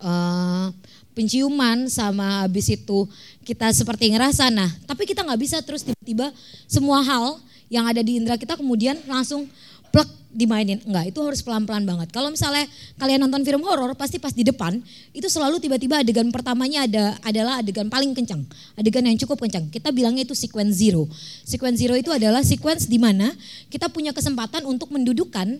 uh, 0.00 0.72
penciuman, 1.12 1.88
sama 1.92 2.44
habis 2.44 2.72
itu 2.72 3.08
kita 3.44 3.68
seperti 3.72 4.12
ngerasa. 4.12 4.48
Nah, 4.48 4.68
tapi 4.88 5.04
kita 5.04 5.24
nggak 5.24 5.40
bisa 5.40 5.56
terus 5.60 5.84
tiba-tiba 5.84 6.32
semua 6.64 7.04
hal 7.04 7.40
yang 7.68 7.84
ada 7.84 8.00
di 8.00 8.16
indera 8.16 8.40
kita 8.40 8.56
kemudian 8.56 8.96
langsung 9.04 9.48
plek 9.90 10.08
dimainin. 10.36 10.84
Enggak, 10.84 11.08
itu 11.08 11.18
harus 11.24 11.40
pelan-pelan 11.40 11.88
banget. 11.88 12.12
Kalau 12.12 12.28
misalnya 12.28 12.68
kalian 13.00 13.24
nonton 13.24 13.40
film 13.40 13.64
horor, 13.64 13.96
pasti 13.96 14.20
pas 14.20 14.36
di 14.36 14.44
depan 14.44 14.76
itu 15.16 15.26
selalu 15.32 15.56
tiba-tiba 15.64 16.04
adegan 16.04 16.28
pertamanya 16.28 16.84
ada 16.84 17.16
adalah 17.24 17.64
adegan 17.64 17.88
paling 17.88 18.12
kencang, 18.12 18.44
adegan 18.76 19.08
yang 19.08 19.16
cukup 19.16 19.40
kencang. 19.40 19.72
Kita 19.72 19.88
bilangnya 19.90 20.28
itu 20.28 20.36
sequence 20.36 20.76
zero. 20.76 21.08
Sequence 21.48 21.80
zero 21.80 21.96
itu 21.96 22.12
adalah 22.12 22.44
sequence 22.44 22.84
di 22.84 23.00
mana 23.00 23.32
kita 23.72 23.88
punya 23.88 24.12
kesempatan 24.12 24.68
untuk 24.68 24.92
mendudukkan 24.92 25.56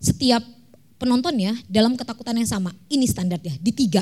setiap 0.00 0.40
penontonnya 0.96 1.52
dalam 1.68 1.94
ketakutan 2.00 2.40
yang 2.40 2.48
sama. 2.48 2.72
Ini 2.88 3.04
standarnya 3.04 3.60
di 3.60 3.72
tiga. 3.76 4.00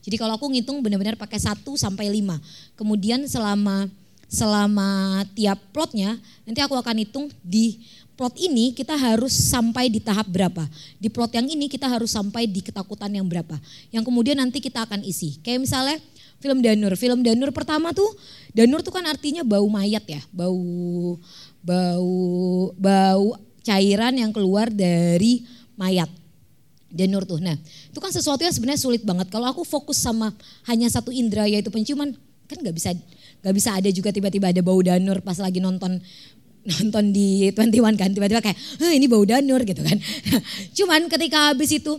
Jadi 0.00 0.16
kalau 0.16 0.40
aku 0.40 0.48
ngitung 0.48 0.80
benar-benar 0.80 1.20
pakai 1.20 1.36
satu 1.36 1.76
sampai 1.76 2.08
lima. 2.08 2.40
Kemudian 2.72 3.28
selama 3.28 3.84
selama 4.30 5.20
tiap 5.34 5.58
plotnya 5.74 6.16
nanti 6.46 6.62
aku 6.62 6.78
akan 6.78 6.96
hitung 7.02 7.26
di 7.42 7.82
plot 8.20 8.36
ini 8.36 8.76
kita 8.76 9.00
harus 9.00 9.32
sampai 9.32 9.88
di 9.88 9.96
tahap 9.96 10.28
berapa. 10.28 10.68
Di 11.00 11.08
plot 11.08 11.32
yang 11.32 11.48
ini 11.48 11.72
kita 11.72 11.88
harus 11.88 12.12
sampai 12.12 12.44
di 12.44 12.60
ketakutan 12.60 13.08
yang 13.08 13.24
berapa. 13.24 13.56
Yang 13.88 14.12
kemudian 14.12 14.36
nanti 14.36 14.60
kita 14.60 14.84
akan 14.84 15.00
isi. 15.00 15.40
Kayak 15.40 15.64
misalnya 15.64 15.96
film 16.36 16.60
Danur. 16.60 16.92
Film 17.00 17.24
Danur 17.24 17.48
pertama 17.48 17.96
tuh, 17.96 18.12
Danur 18.52 18.84
tuh 18.84 18.92
kan 18.92 19.08
artinya 19.08 19.40
bau 19.40 19.64
mayat 19.72 20.04
ya, 20.04 20.20
bau 20.36 21.16
bau 21.64 22.12
bau 22.76 23.40
cairan 23.64 24.12
yang 24.12 24.36
keluar 24.36 24.68
dari 24.68 25.48
mayat. 25.80 26.12
Danur 26.92 27.24
tuh. 27.24 27.40
Nah, 27.40 27.56
itu 27.88 27.96
kan 28.04 28.12
sesuatu 28.12 28.44
yang 28.44 28.52
sebenarnya 28.52 28.84
sulit 28.84 29.00
banget. 29.00 29.32
Kalau 29.32 29.48
aku 29.48 29.64
fokus 29.64 29.96
sama 29.96 30.36
hanya 30.68 30.92
satu 30.92 31.08
indera 31.08 31.48
yaitu 31.48 31.72
penciuman, 31.72 32.12
kan 32.50 32.58
nggak 32.60 32.76
bisa 32.76 32.92
nggak 33.40 33.54
bisa 33.56 33.70
ada 33.72 33.88
juga 33.88 34.12
tiba-tiba 34.12 34.52
ada 34.52 34.60
bau 34.60 34.76
danur 34.84 35.24
pas 35.24 35.38
lagi 35.40 35.64
nonton 35.64 35.96
nonton 36.78 37.10
di 37.10 37.50
21 37.50 37.98
kan 37.98 38.10
tiba-tiba 38.14 38.38
kayak 38.38 38.58
eh, 38.80 38.92
ini 38.94 39.06
bau 39.10 39.26
danur 39.26 39.60
gitu 39.66 39.82
kan. 39.82 39.98
Cuman 40.76 41.10
ketika 41.10 41.50
habis 41.50 41.74
itu 41.74 41.98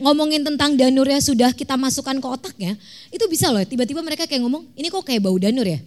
ngomongin 0.00 0.44
tentang 0.44 0.76
danur 0.76 1.08
ya 1.08 1.20
sudah 1.20 1.52
kita 1.52 1.76
masukkan 1.76 2.16
ke 2.16 2.26
otaknya, 2.28 2.72
itu 3.12 3.24
bisa 3.28 3.48
loh 3.52 3.64
tiba-tiba 3.64 4.00
mereka 4.04 4.28
kayak 4.28 4.44
ngomong 4.44 4.64
ini 4.76 4.88
kok 4.92 5.04
kayak 5.04 5.24
bau 5.24 5.36
danur 5.36 5.64
ya. 5.64 5.80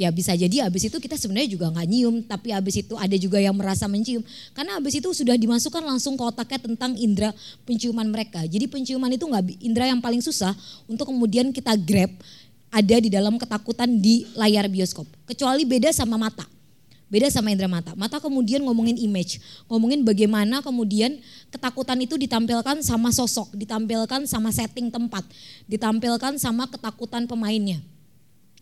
Ya 0.00 0.08
bisa 0.08 0.32
jadi 0.32 0.64
habis 0.64 0.86
itu 0.86 0.96
kita 0.96 1.18
sebenarnya 1.18 1.50
juga 1.50 1.66
nggak 1.68 1.86
nyium, 1.90 2.22
tapi 2.24 2.54
habis 2.54 2.78
itu 2.78 2.94
ada 2.96 3.12
juga 3.18 3.42
yang 3.42 3.52
merasa 3.52 3.90
mencium. 3.90 4.22
Karena 4.56 4.78
habis 4.78 4.96
itu 4.96 5.10
sudah 5.10 5.34
dimasukkan 5.34 5.82
langsung 5.82 6.14
ke 6.14 6.22
otaknya 6.24 6.62
tentang 6.62 6.94
indera 6.96 7.34
penciuman 7.66 8.06
mereka. 8.06 8.40
Jadi 8.46 8.70
penciuman 8.70 9.10
itu 9.12 9.26
nggak 9.26 9.60
indera 9.60 9.90
yang 9.90 10.00
paling 10.00 10.22
susah 10.22 10.54
untuk 10.86 11.10
kemudian 11.10 11.50
kita 11.50 11.74
grab 11.74 12.08
ada 12.70 12.96
di 13.02 13.10
dalam 13.10 13.34
ketakutan 13.34 13.98
di 13.98 14.24
layar 14.38 14.70
bioskop. 14.70 15.04
Kecuali 15.26 15.66
beda 15.66 15.90
sama 15.90 16.14
mata. 16.14 16.46
Beda 17.10 17.26
sama 17.26 17.50
indera 17.50 17.66
mata. 17.66 17.90
Mata 17.98 18.22
kemudian 18.22 18.62
ngomongin 18.62 18.94
image, 18.94 19.42
ngomongin 19.66 20.06
bagaimana 20.06 20.62
kemudian 20.62 21.18
ketakutan 21.50 21.98
itu 21.98 22.14
ditampilkan 22.14 22.86
sama 22.86 23.10
sosok, 23.10 23.50
ditampilkan 23.58 24.30
sama 24.30 24.54
setting 24.54 24.94
tempat, 24.94 25.26
ditampilkan 25.66 26.38
sama 26.38 26.70
ketakutan 26.70 27.26
pemainnya. 27.26 27.82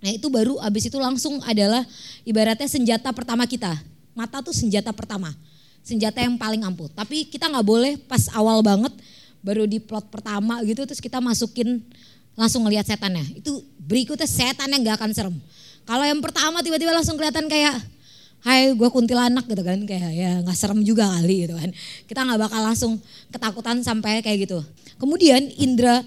Nah 0.01 0.17
itu 0.17 0.33
baru 0.33 0.57
abis 0.65 0.89
itu 0.89 0.97
langsung 0.97 1.45
adalah 1.45 1.85
ibaratnya 2.25 2.65
senjata 2.65 3.13
pertama 3.13 3.45
kita. 3.45 3.77
Mata 4.17 4.41
tuh 4.41 4.57
senjata 4.57 4.97
pertama, 4.97 5.37
senjata 5.85 6.25
yang 6.25 6.41
paling 6.41 6.65
ampuh. 6.65 6.89
Tapi 6.97 7.29
kita 7.29 7.53
nggak 7.53 7.67
boleh 7.69 8.01
pas 8.09 8.33
awal 8.33 8.65
banget, 8.65 8.97
baru 9.45 9.69
di 9.69 9.77
plot 9.77 10.09
pertama 10.09 10.65
gitu 10.65 10.89
terus 10.89 11.05
kita 11.05 11.21
masukin 11.21 11.85
langsung 12.33 12.65
ngelihat 12.65 12.89
setannya. 12.89 13.29
Itu 13.37 13.61
berikutnya 13.85 14.25
setan 14.25 14.73
yang 14.73 14.89
nggak 14.89 14.97
akan 15.05 15.11
serem. 15.13 15.37
Kalau 15.85 16.09
yang 16.09 16.25
pertama 16.25 16.65
tiba-tiba 16.65 16.97
langsung 16.97 17.21
kelihatan 17.21 17.45
kayak 17.45 17.98
hai 18.45 18.71
gue 18.73 18.89
kuntilanak 18.89 19.45
gitu 19.51 19.63
kan 19.67 19.83
kayak 19.83 20.15
ya 20.15 20.31
nggak 20.47 20.57
serem 20.57 20.81
juga 20.87 21.11
kali 21.11 21.47
gitu 21.49 21.55
kan. 21.59 21.71
Kita 22.07 22.21
nggak 22.23 22.41
bakal 22.49 22.61
langsung 22.63 22.93
ketakutan 23.35 23.83
sampai 23.83 24.23
kayak 24.23 24.49
gitu. 24.49 24.59
Kemudian 24.99 25.43
indera 25.59 26.03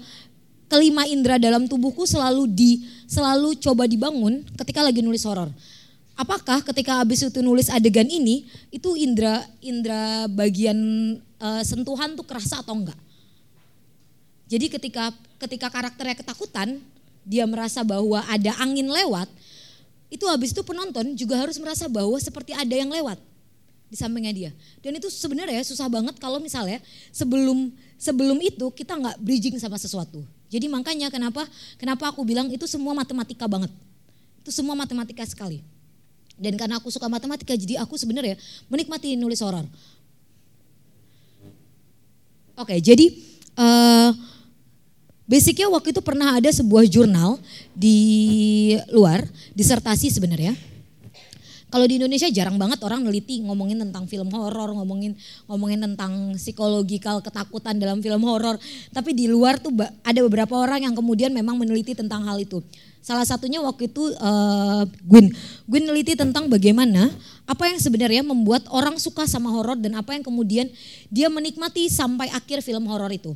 kelima 0.72 1.04
indera 1.04 1.36
dalam 1.36 1.68
tubuhku 1.68 2.08
selalu 2.08 2.48
di 2.48 2.80
selalu 3.04 3.60
coba 3.60 3.84
dibangun 3.84 4.40
ketika 4.56 4.80
lagi 4.80 5.04
nulis 5.04 5.24
horor. 5.28 5.52
Apakah 6.12 6.60
ketika 6.60 7.00
habis 7.00 7.24
itu 7.24 7.40
nulis 7.40 7.72
adegan 7.72 8.08
ini 8.08 8.44
itu 8.68 8.96
indera 8.96 9.40
indera 9.64 10.28
bagian 10.28 10.76
uh, 11.40 11.62
sentuhan 11.64 12.12
tuh 12.12 12.24
kerasa 12.28 12.60
atau 12.60 12.76
enggak 12.76 12.96
jadi 14.52 14.68
ketika 14.68 15.16
ketika 15.40 15.72
karakternya 15.72 16.12
ketakutan 16.12 16.76
dia 17.24 17.48
merasa 17.48 17.80
bahwa 17.80 18.20
ada 18.28 18.52
angin 18.60 18.84
lewat 18.84 19.24
itu 20.12 20.28
habis 20.28 20.52
itu 20.52 20.60
penonton 20.60 21.16
juga 21.16 21.40
harus 21.40 21.56
merasa 21.56 21.88
bahwa 21.88 22.20
seperti 22.20 22.52
ada 22.52 22.76
yang 22.76 22.92
lewat 22.92 23.16
di 23.88 23.96
sampingnya 23.96 24.32
dia. 24.36 24.50
Dan 24.84 25.00
itu 25.00 25.08
sebenarnya 25.08 25.64
susah 25.64 25.88
banget 25.88 26.20
kalau 26.20 26.36
misalnya 26.36 26.84
sebelum 27.08 27.72
sebelum 27.96 28.36
itu 28.44 28.68
kita 28.76 28.92
nggak 28.92 29.16
bridging 29.24 29.56
sama 29.56 29.80
sesuatu. 29.80 30.20
Jadi 30.52 30.68
makanya 30.68 31.08
kenapa 31.08 31.48
kenapa 31.80 32.12
aku 32.12 32.28
bilang 32.28 32.52
itu 32.52 32.68
semua 32.68 32.92
matematika 32.92 33.48
banget. 33.48 33.72
Itu 34.44 34.52
semua 34.52 34.76
matematika 34.76 35.24
sekali. 35.24 35.64
Dan 36.36 36.60
karena 36.60 36.76
aku 36.76 36.92
suka 36.92 37.08
matematika 37.08 37.56
jadi 37.56 37.80
aku 37.80 37.96
sebenarnya 37.96 38.36
menikmati 38.68 39.16
nulis 39.16 39.40
horor. 39.40 39.64
Oke, 42.52 42.76
jadi 42.84 43.16
uh, 43.56 44.12
Basicnya 45.22 45.70
waktu 45.70 45.94
itu 45.94 46.02
pernah 46.02 46.36
ada 46.36 46.50
sebuah 46.50 46.84
jurnal 46.90 47.38
di 47.72 48.74
luar, 48.90 49.22
disertasi 49.54 50.10
sebenarnya. 50.10 50.52
Kalau 51.72 51.88
di 51.88 51.96
Indonesia 51.96 52.28
jarang 52.28 52.60
banget 52.60 52.84
orang 52.84 53.00
neliti 53.00 53.40
ngomongin 53.40 53.80
tentang 53.80 54.04
film 54.04 54.28
horor, 54.28 54.76
ngomongin 54.76 55.16
ngomongin 55.48 55.80
tentang 55.80 56.36
psikologikal 56.36 57.24
ketakutan 57.24 57.80
dalam 57.80 58.04
film 58.04 58.28
horor. 58.28 58.60
Tapi 58.92 59.16
di 59.16 59.24
luar 59.24 59.56
tuh 59.56 59.72
ada 60.04 60.20
beberapa 60.20 60.52
orang 60.60 60.84
yang 60.84 60.92
kemudian 60.92 61.32
memang 61.32 61.56
meneliti 61.56 61.96
tentang 61.96 62.28
hal 62.28 62.36
itu. 62.36 62.60
Salah 63.00 63.24
satunya 63.24 63.64
waktu 63.64 63.88
itu 63.88 64.04
uh, 64.20 64.84
Gwyn. 65.08 65.32
Gwyn 65.64 65.84
neliti 65.88 66.12
tentang 66.12 66.52
bagaimana 66.52 67.08
apa 67.48 67.64
yang 67.72 67.80
sebenarnya 67.80 68.20
membuat 68.20 68.68
orang 68.68 69.00
suka 69.00 69.24
sama 69.24 69.48
horor 69.48 69.80
dan 69.80 69.96
apa 69.96 70.12
yang 70.12 70.20
kemudian 70.20 70.68
dia 71.08 71.32
menikmati 71.32 71.88
sampai 71.88 72.28
akhir 72.36 72.60
film 72.60 72.84
horor 72.84 73.08
itu. 73.08 73.32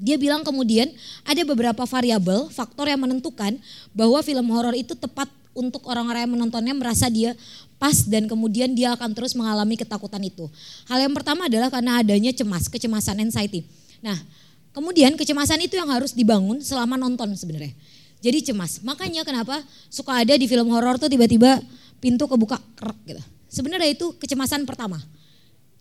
Dia 0.00 0.16
bilang 0.16 0.42
kemudian 0.42 0.88
ada 1.22 1.42
beberapa 1.44 1.84
variabel, 1.84 2.48
faktor 2.48 2.88
yang 2.88 3.00
menentukan 3.04 3.56
bahwa 3.92 4.18
film 4.24 4.46
horor 4.50 4.72
itu 4.72 4.96
tepat 4.96 5.28
untuk 5.52 5.84
orang-orang 5.84 6.24
yang 6.24 6.32
menontonnya 6.32 6.72
merasa 6.72 7.12
dia 7.12 7.36
pas 7.76 8.08
dan 8.08 8.24
kemudian 8.24 8.72
dia 8.72 8.94
akan 8.96 9.12
terus 9.12 9.36
mengalami 9.36 9.76
ketakutan 9.76 10.22
itu. 10.24 10.48
Hal 10.88 11.02
yang 11.02 11.12
pertama 11.12 11.50
adalah 11.50 11.68
karena 11.68 12.00
adanya 12.00 12.32
cemas, 12.32 12.70
kecemasan 12.72 13.20
anxiety. 13.20 13.66
Nah, 14.00 14.16
kemudian 14.72 15.12
kecemasan 15.18 15.60
itu 15.60 15.76
yang 15.76 15.90
harus 15.92 16.16
dibangun 16.16 16.64
selama 16.64 16.96
nonton 16.96 17.34
sebenarnya. 17.36 17.74
Jadi 18.22 18.54
cemas. 18.54 18.80
Makanya 18.86 19.26
kenapa 19.26 19.60
suka 19.90 20.22
ada 20.22 20.38
di 20.38 20.46
film 20.46 20.70
horor 20.70 20.96
tuh 20.96 21.10
tiba-tiba 21.10 21.58
pintu 21.98 22.30
kebuka 22.30 22.56
krek 22.78 22.98
gitu. 23.04 23.22
Sebenarnya 23.50 23.92
itu 23.92 24.14
kecemasan 24.16 24.64
pertama 24.64 25.02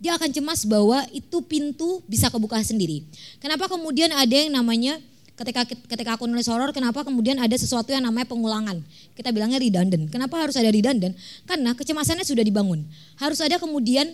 dia 0.01 0.17
akan 0.17 0.33
cemas 0.33 0.65
bahwa 0.65 1.05
itu 1.13 1.37
pintu 1.45 2.01
bisa 2.09 2.33
kebuka 2.33 2.57
sendiri. 2.65 3.05
Kenapa 3.37 3.69
kemudian 3.69 4.09
ada 4.09 4.33
yang 4.33 4.49
namanya 4.49 4.97
ketika 5.37 5.61
ketika 5.69 6.11
aku 6.17 6.25
nulis 6.25 6.49
horor, 6.49 6.73
kenapa 6.73 7.05
kemudian 7.05 7.37
ada 7.37 7.53
sesuatu 7.53 7.93
yang 7.93 8.01
namanya 8.01 8.25
pengulangan? 8.25 8.81
Kita 9.13 9.29
bilangnya 9.29 9.61
redundant. 9.61 10.09
Kenapa 10.09 10.41
harus 10.41 10.57
ada 10.57 10.73
redundant? 10.73 11.13
Karena 11.45 11.77
kecemasannya 11.77 12.25
sudah 12.25 12.41
dibangun. 12.41 12.81
Harus 13.21 13.45
ada 13.45 13.61
kemudian 13.61 14.09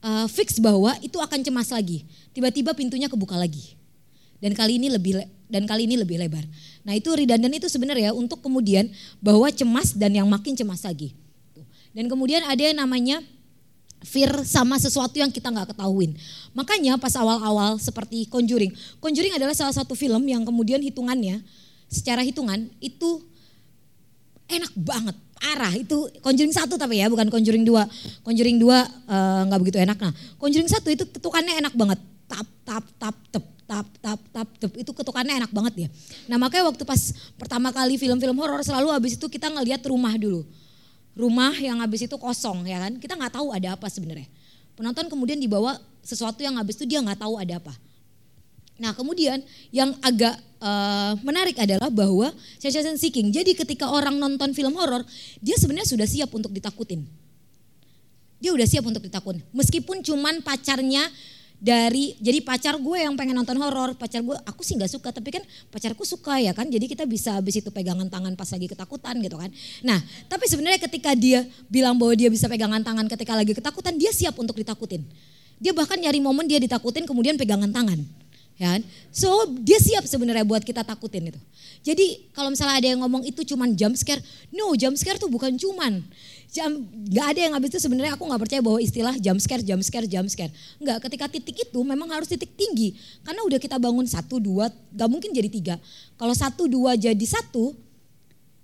uh, 0.00 0.24
fix 0.24 0.56
bahwa 0.56 0.96
itu 1.04 1.20
akan 1.20 1.44
cemas 1.44 1.68
lagi. 1.68 2.08
Tiba-tiba 2.32 2.72
pintunya 2.72 3.12
kebuka 3.12 3.36
lagi. 3.36 3.76
Dan 4.40 4.56
kali 4.56 4.80
ini 4.80 4.88
lebih 4.88 5.20
dan 5.52 5.68
kali 5.68 5.84
ini 5.84 6.00
lebih 6.00 6.16
lebar. 6.16 6.48
Nah 6.80 6.96
itu 6.96 7.12
redundant 7.12 7.52
itu 7.52 7.68
sebenarnya 7.68 8.16
untuk 8.16 8.40
kemudian 8.40 8.88
bahwa 9.20 9.52
cemas 9.52 9.92
dan 9.92 10.16
yang 10.16 10.28
makin 10.28 10.56
cemas 10.56 10.80
lagi. 10.80 11.12
Dan 11.92 12.08
kemudian 12.08 12.44
ada 12.44 12.60
yang 12.60 12.76
namanya 12.76 13.20
fear 14.06 14.30
sama 14.46 14.78
sesuatu 14.78 15.18
yang 15.18 15.34
kita 15.34 15.50
nggak 15.50 15.74
ketahuin. 15.74 16.14
Makanya 16.54 16.94
pas 16.96 17.10
awal-awal 17.18 17.82
seperti 17.82 18.30
Conjuring. 18.30 18.70
Conjuring 19.02 19.34
adalah 19.34 19.52
salah 19.52 19.74
satu 19.74 19.98
film 19.98 20.22
yang 20.30 20.46
kemudian 20.46 20.78
hitungannya, 20.78 21.42
secara 21.90 22.22
hitungan 22.22 22.70
itu 22.78 23.26
enak 24.46 24.72
banget. 24.78 25.16
Arah 25.36 25.74
itu 25.76 26.08
Conjuring 26.24 26.54
satu 26.54 26.78
tapi 26.78 27.02
ya 27.02 27.10
bukan 27.10 27.26
Conjuring 27.26 27.66
dua. 27.66 27.84
Conjuring 28.22 28.62
dua 28.62 28.86
eh, 28.86 29.40
nggak 29.50 29.58
uh, 29.58 29.62
begitu 29.66 29.78
enak. 29.82 29.98
Nah 29.98 30.14
Conjuring 30.38 30.70
satu 30.70 30.88
itu 30.88 31.04
ketukannya 31.10 31.58
enak 31.66 31.74
banget. 31.74 31.98
Tap, 32.30 32.46
tap, 32.62 32.84
tap, 32.98 33.16
tap, 33.34 33.44
tap, 33.66 33.86
tap, 34.00 34.20
tap, 34.30 34.48
tap. 34.62 34.72
Itu 34.78 34.94
ketukannya 34.94 35.42
enak 35.44 35.50
banget 35.50 35.74
ya. 35.86 35.88
Nah 36.30 36.38
makanya 36.38 36.70
waktu 36.70 36.86
pas 36.86 37.10
pertama 37.34 37.74
kali 37.74 37.98
film-film 37.98 38.38
horor 38.38 38.62
selalu 38.62 38.94
habis 38.94 39.18
itu 39.18 39.26
kita 39.26 39.50
ngelihat 39.50 39.82
rumah 39.90 40.14
dulu 40.14 40.46
rumah 41.16 41.56
yang 41.56 41.80
habis 41.80 42.04
itu 42.04 42.14
kosong 42.20 42.68
ya 42.68 42.78
kan. 42.78 43.00
Kita 43.00 43.16
nggak 43.16 43.40
tahu 43.40 43.50
ada 43.50 43.74
apa 43.74 43.88
sebenarnya. 43.88 44.28
Penonton 44.76 45.08
kemudian 45.08 45.40
dibawa 45.40 45.80
sesuatu 46.04 46.44
yang 46.44 46.60
habis 46.60 46.76
itu 46.76 46.84
dia 46.84 47.00
nggak 47.00 47.24
tahu 47.24 47.40
ada 47.40 47.56
apa. 47.56 47.72
Nah 48.76 48.92
kemudian 48.92 49.40
yang 49.72 49.96
agak 50.04 50.36
uh, 50.60 51.16
menarik 51.24 51.56
adalah 51.56 51.88
bahwa 51.88 52.28
sensation 52.60 53.00
seeking. 53.00 53.32
Jadi 53.32 53.56
ketika 53.56 53.88
orang 53.88 54.20
nonton 54.20 54.52
film 54.52 54.76
horor, 54.76 55.00
dia 55.40 55.56
sebenarnya 55.56 55.88
sudah 55.88 56.04
siap 56.04 56.30
untuk 56.36 56.52
ditakutin. 56.52 57.08
Dia 58.36 58.52
udah 58.52 58.68
siap 58.68 58.84
untuk 58.84 59.00
ditakutin. 59.00 59.40
Meskipun 59.56 60.04
cuman 60.04 60.44
pacarnya 60.44 61.08
dari 61.56 62.14
jadi 62.20 62.44
pacar 62.44 62.76
gue 62.76 62.98
yang 63.00 63.16
pengen 63.16 63.32
nonton 63.32 63.56
horor 63.56 63.96
pacar 63.96 64.20
gue 64.20 64.36
aku 64.44 64.60
sih 64.60 64.76
nggak 64.76 64.92
suka 64.92 65.08
tapi 65.08 65.32
kan 65.32 65.42
pacarku 65.72 66.04
suka 66.04 66.36
ya 66.36 66.52
kan 66.52 66.68
jadi 66.68 66.84
kita 66.84 67.08
bisa 67.08 67.32
habis 67.32 67.56
itu 67.58 67.72
pegangan 67.72 68.06
tangan 68.12 68.36
pas 68.36 68.48
lagi 68.52 68.68
ketakutan 68.68 69.16
gitu 69.24 69.40
kan 69.40 69.48
nah 69.80 69.96
tapi 70.28 70.44
sebenarnya 70.46 70.84
ketika 70.84 71.16
dia 71.16 71.48
bilang 71.72 71.96
bahwa 71.96 72.12
dia 72.12 72.28
bisa 72.28 72.44
pegangan 72.44 72.84
tangan 72.84 73.08
ketika 73.08 73.32
lagi 73.32 73.56
ketakutan 73.56 73.96
dia 73.96 74.12
siap 74.12 74.36
untuk 74.36 74.56
ditakutin 74.60 75.00
Dia 75.56 75.72
bahkan 75.72 75.96
nyari 75.96 76.20
momen 76.20 76.44
dia 76.44 76.60
ditakutin 76.60 77.08
kemudian 77.08 77.40
pegangan 77.40 77.72
tangan. 77.72 77.96
Ya 78.56 78.76
kan? 78.76 78.82
So 79.12 79.28
dia 79.60 79.76
siap 79.76 80.08
sebenarnya 80.08 80.44
buat 80.44 80.64
kita 80.64 80.80
takutin 80.80 81.28
itu. 81.28 81.40
Jadi 81.84 82.32
kalau 82.32 82.48
misalnya 82.48 82.76
ada 82.80 82.88
yang 82.88 83.00
ngomong 83.04 83.24
itu 83.28 83.44
cuman 83.44 83.76
jump 83.76 83.96
scare, 83.96 84.20
no 84.52 84.72
jump 84.76 84.96
scare 84.96 85.20
tuh 85.20 85.28
bukan 85.28 85.56
cuman. 85.56 86.00
Jam, 86.46 86.72
gak 87.10 87.26
ada 87.36 87.40
yang 87.42 87.52
habis 87.58 87.74
itu 87.74 87.80
sebenarnya 87.82 88.14
aku 88.14 88.24
nggak 88.24 88.40
percaya 88.40 88.60
bahwa 88.62 88.78
istilah 88.80 89.14
jump 89.18 89.42
scare, 89.42 89.60
jump 89.66 89.82
scare, 89.82 90.06
jump 90.08 90.28
scare. 90.30 90.52
Enggak, 90.80 91.04
ketika 91.04 91.26
titik 91.28 91.56
itu 91.68 91.80
memang 91.82 92.08
harus 92.08 92.30
titik 92.30 92.54
tinggi. 92.54 92.96
Karena 93.26 93.44
udah 93.44 93.58
kita 93.60 93.76
bangun 93.76 94.06
satu, 94.06 94.38
dua, 94.40 94.70
gak 94.70 95.08
mungkin 95.10 95.34
jadi 95.34 95.50
tiga. 95.50 95.74
Kalau 96.16 96.32
satu, 96.32 96.70
dua 96.70 96.94
jadi 96.94 97.26
satu, 97.26 97.74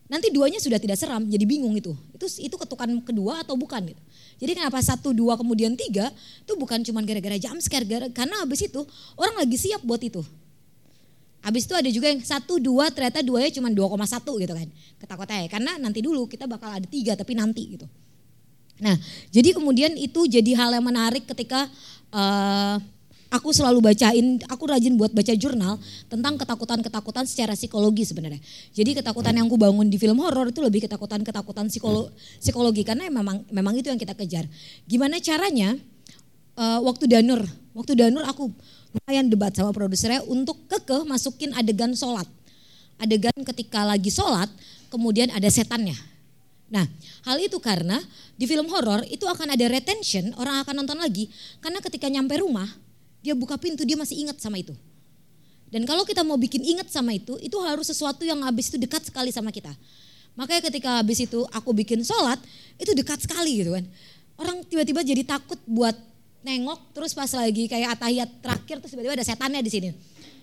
nanti 0.07 0.31
duanya 0.31 0.61
sudah 0.63 0.79
tidak 0.79 0.97
seram, 0.97 1.27
jadi 1.27 1.45
bingung 1.45 1.75
itu. 1.77 1.93
Itu 2.17 2.27
itu 2.41 2.57
ketukan 2.57 2.89
kedua 3.03 3.43
atau 3.43 3.59
bukan 3.59 3.93
gitu. 3.93 4.03
Jadi 4.43 4.53
kenapa 4.59 4.79
satu, 4.83 5.13
dua, 5.13 5.37
kemudian 5.37 5.77
tiga, 5.77 6.11
itu 6.43 6.53
bukan 6.57 6.83
cuma 6.83 7.03
gara-gara 7.05 7.37
jump 7.39 7.61
scare, 7.61 7.87
gara, 7.87 8.07
karena 8.11 8.43
habis 8.43 8.63
itu 8.65 8.81
orang 9.15 9.39
lagi 9.43 9.57
siap 9.59 9.83
buat 9.85 10.01
itu. 10.03 10.23
Habis 11.43 11.67
itu 11.67 11.75
ada 11.75 11.91
juga 11.91 12.07
yang 12.07 12.23
satu 12.23 12.63
dua 12.63 12.89
ternyata 12.95 13.19
duanya 13.19 13.51
cuma 13.51 13.67
2,1 13.67 14.47
gitu 14.47 14.55
kan 14.55 14.69
ketakutannya 15.03 15.49
karena 15.51 15.73
nanti 15.83 15.99
dulu 15.99 16.31
kita 16.31 16.47
bakal 16.47 16.71
ada 16.71 16.87
tiga 16.87 17.19
tapi 17.19 17.35
nanti 17.35 17.75
gitu. 17.75 17.87
Nah 18.79 18.95
jadi 19.35 19.51
kemudian 19.51 19.99
itu 19.99 20.31
jadi 20.31 20.55
hal 20.55 20.71
yang 20.79 20.87
menarik 20.87 21.27
ketika 21.27 21.67
uh, 22.15 22.79
aku 23.33 23.49
selalu 23.51 23.81
bacain, 23.81 24.39
aku 24.45 24.65
rajin 24.69 24.95
buat 24.95 25.11
baca 25.17 25.33
jurnal 25.33 25.81
tentang 26.13 26.37
ketakutan-ketakutan 26.37 27.25
secara 27.25 27.57
psikologi 27.57 28.05
sebenarnya. 28.05 28.39
Jadi 28.77 29.01
ketakutan 29.01 29.33
yang 29.33 29.49
aku 29.49 29.57
bangun 29.57 29.89
di 29.89 29.97
film 29.97 30.21
horor 30.21 30.53
itu 30.53 30.61
lebih 30.61 30.85
ketakutan-ketakutan 30.85 31.73
psikolo, 31.73 32.13
psikologi 32.39 32.85
karena 32.85 33.09
memang 33.09 33.49
memang 33.49 33.75
itu 33.81 33.89
yang 33.89 33.99
kita 33.99 34.13
kejar. 34.13 34.45
Gimana 34.85 35.19
caranya? 35.19 35.75
Uh, 36.63 36.79
waktu 36.87 37.11
Danur, 37.11 37.43
waktu 37.75 37.99
Danur 37.99 38.23
aku 38.23 38.47
lumayan 38.95 39.27
debat 39.27 39.51
sama 39.51 39.75
produsernya 39.75 40.23
untuk 40.31 40.63
kekeh 40.71 41.03
masukin 41.03 41.51
adegan 41.59 41.91
sholat. 41.91 42.31
Adegan 43.03 43.35
ketika 43.43 43.83
lagi 43.83 44.15
sholat, 44.15 44.47
kemudian 44.87 45.35
ada 45.35 45.51
setannya. 45.51 45.99
Nah, 46.71 46.87
hal 47.27 47.43
itu 47.43 47.59
karena 47.59 47.99
di 48.39 48.47
film 48.47 48.71
horor 48.71 49.03
itu 49.11 49.27
akan 49.27 49.59
ada 49.59 49.67
retention, 49.67 50.31
orang 50.39 50.63
akan 50.63 50.87
nonton 50.87 51.03
lagi. 51.03 51.27
Karena 51.59 51.83
ketika 51.83 52.07
nyampe 52.07 52.39
rumah, 52.39 52.71
dia 53.27 53.35
buka 53.35 53.59
pintu, 53.59 53.83
dia 53.83 53.99
masih 53.99 54.23
ingat 54.23 54.39
sama 54.39 54.63
itu. 54.63 54.71
Dan 55.67 55.83
kalau 55.83 56.07
kita 56.07 56.23
mau 56.23 56.39
bikin 56.39 56.63
ingat 56.63 56.95
sama 56.95 57.11
itu, 57.11 57.43
itu 57.43 57.59
harus 57.59 57.91
sesuatu 57.91 58.23
yang 58.23 58.39
habis 58.47 58.71
itu 58.71 58.79
dekat 58.79 59.03
sekali 59.03 59.35
sama 59.35 59.51
kita. 59.51 59.75
Makanya 60.39 60.71
ketika 60.71 61.03
habis 61.03 61.27
itu 61.27 61.43
aku 61.51 61.75
bikin 61.75 62.07
sholat, 62.07 62.39
itu 62.79 62.95
dekat 62.95 63.19
sekali 63.19 63.67
gitu 63.67 63.75
kan. 63.75 63.83
Orang 64.39 64.63
tiba-tiba 64.63 65.03
jadi 65.03 65.27
takut 65.27 65.59
buat 65.67 66.12
nengok 66.43 66.95
terus 66.95 67.15
pas 67.15 67.31
lagi 67.31 67.71
kayak 67.71 67.99
atahiyat 67.99 68.31
terakhir 68.43 68.77
terus 68.83 68.91
tiba-tiba 68.95 69.15
ada 69.19 69.27
setannya 69.27 69.63
di 69.63 69.71
sini. 69.71 69.89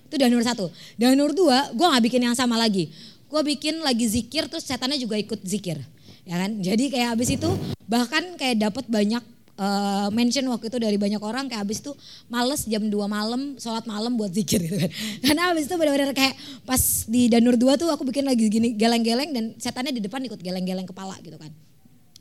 Itu 0.09 0.15
danur 0.17 0.41
satu. 0.41 0.71
Danur 0.97 1.31
dua, 1.37 1.69
gue 1.75 1.85
nggak 1.85 2.03
bikin 2.09 2.21
yang 2.25 2.35
sama 2.35 2.57
lagi. 2.57 2.89
Gue 3.29 3.45
bikin 3.45 3.83
lagi 3.85 4.09
zikir 4.09 4.49
terus 4.49 4.65
setannya 4.65 4.97
juga 4.97 5.19
ikut 5.19 5.45
zikir. 5.45 5.77
Ya 6.25 6.35
kan? 6.41 6.57
Jadi 6.59 6.89
kayak 6.89 7.13
habis 7.13 7.29
itu 7.29 7.49
bahkan 7.85 8.25
kayak 8.39 8.57
dapat 8.57 8.89
banyak 8.89 9.21
uh, 9.59 10.07
mention 10.09 10.47
waktu 10.49 10.71
itu 10.71 10.77
dari 10.81 10.97
banyak 10.97 11.21
orang 11.21 11.45
kayak 11.51 11.61
habis 11.67 11.83
itu 11.83 11.91
males 12.31 12.65
jam 12.65 12.81
2 12.81 12.89
malam 13.05 13.59
sholat 13.59 13.85
malam 13.85 14.15
buat 14.15 14.31
zikir 14.33 14.63
gitu 14.63 14.77
kan. 14.79 14.91
Karena 15.29 15.41
habis 15.53 15.67
itu 15.67 15.75
benar-benar 15.75 16.15
kayak 16.15 16.33
pas 16.63 16.81
di 17.05 17.27
Danur 17.29 17.59
dua 17.59 17.75
tuh 17.75 17.91
aku 17.91 18.07
bikin 18.07 18.25
lagi 18.25 18.49
gini 18.49 18.73
geleng-geleng 18.73 19.29
dan 19.35 19.45
setannya 19.59 19.93
di 19.93 20.01
depan 20.01 20.23
ikut 20.25 20.39
geleng-geleng 20.39 20.87
kepala 20.87 21.13
gitu 21.21 21.37
kan. 21.37 21.51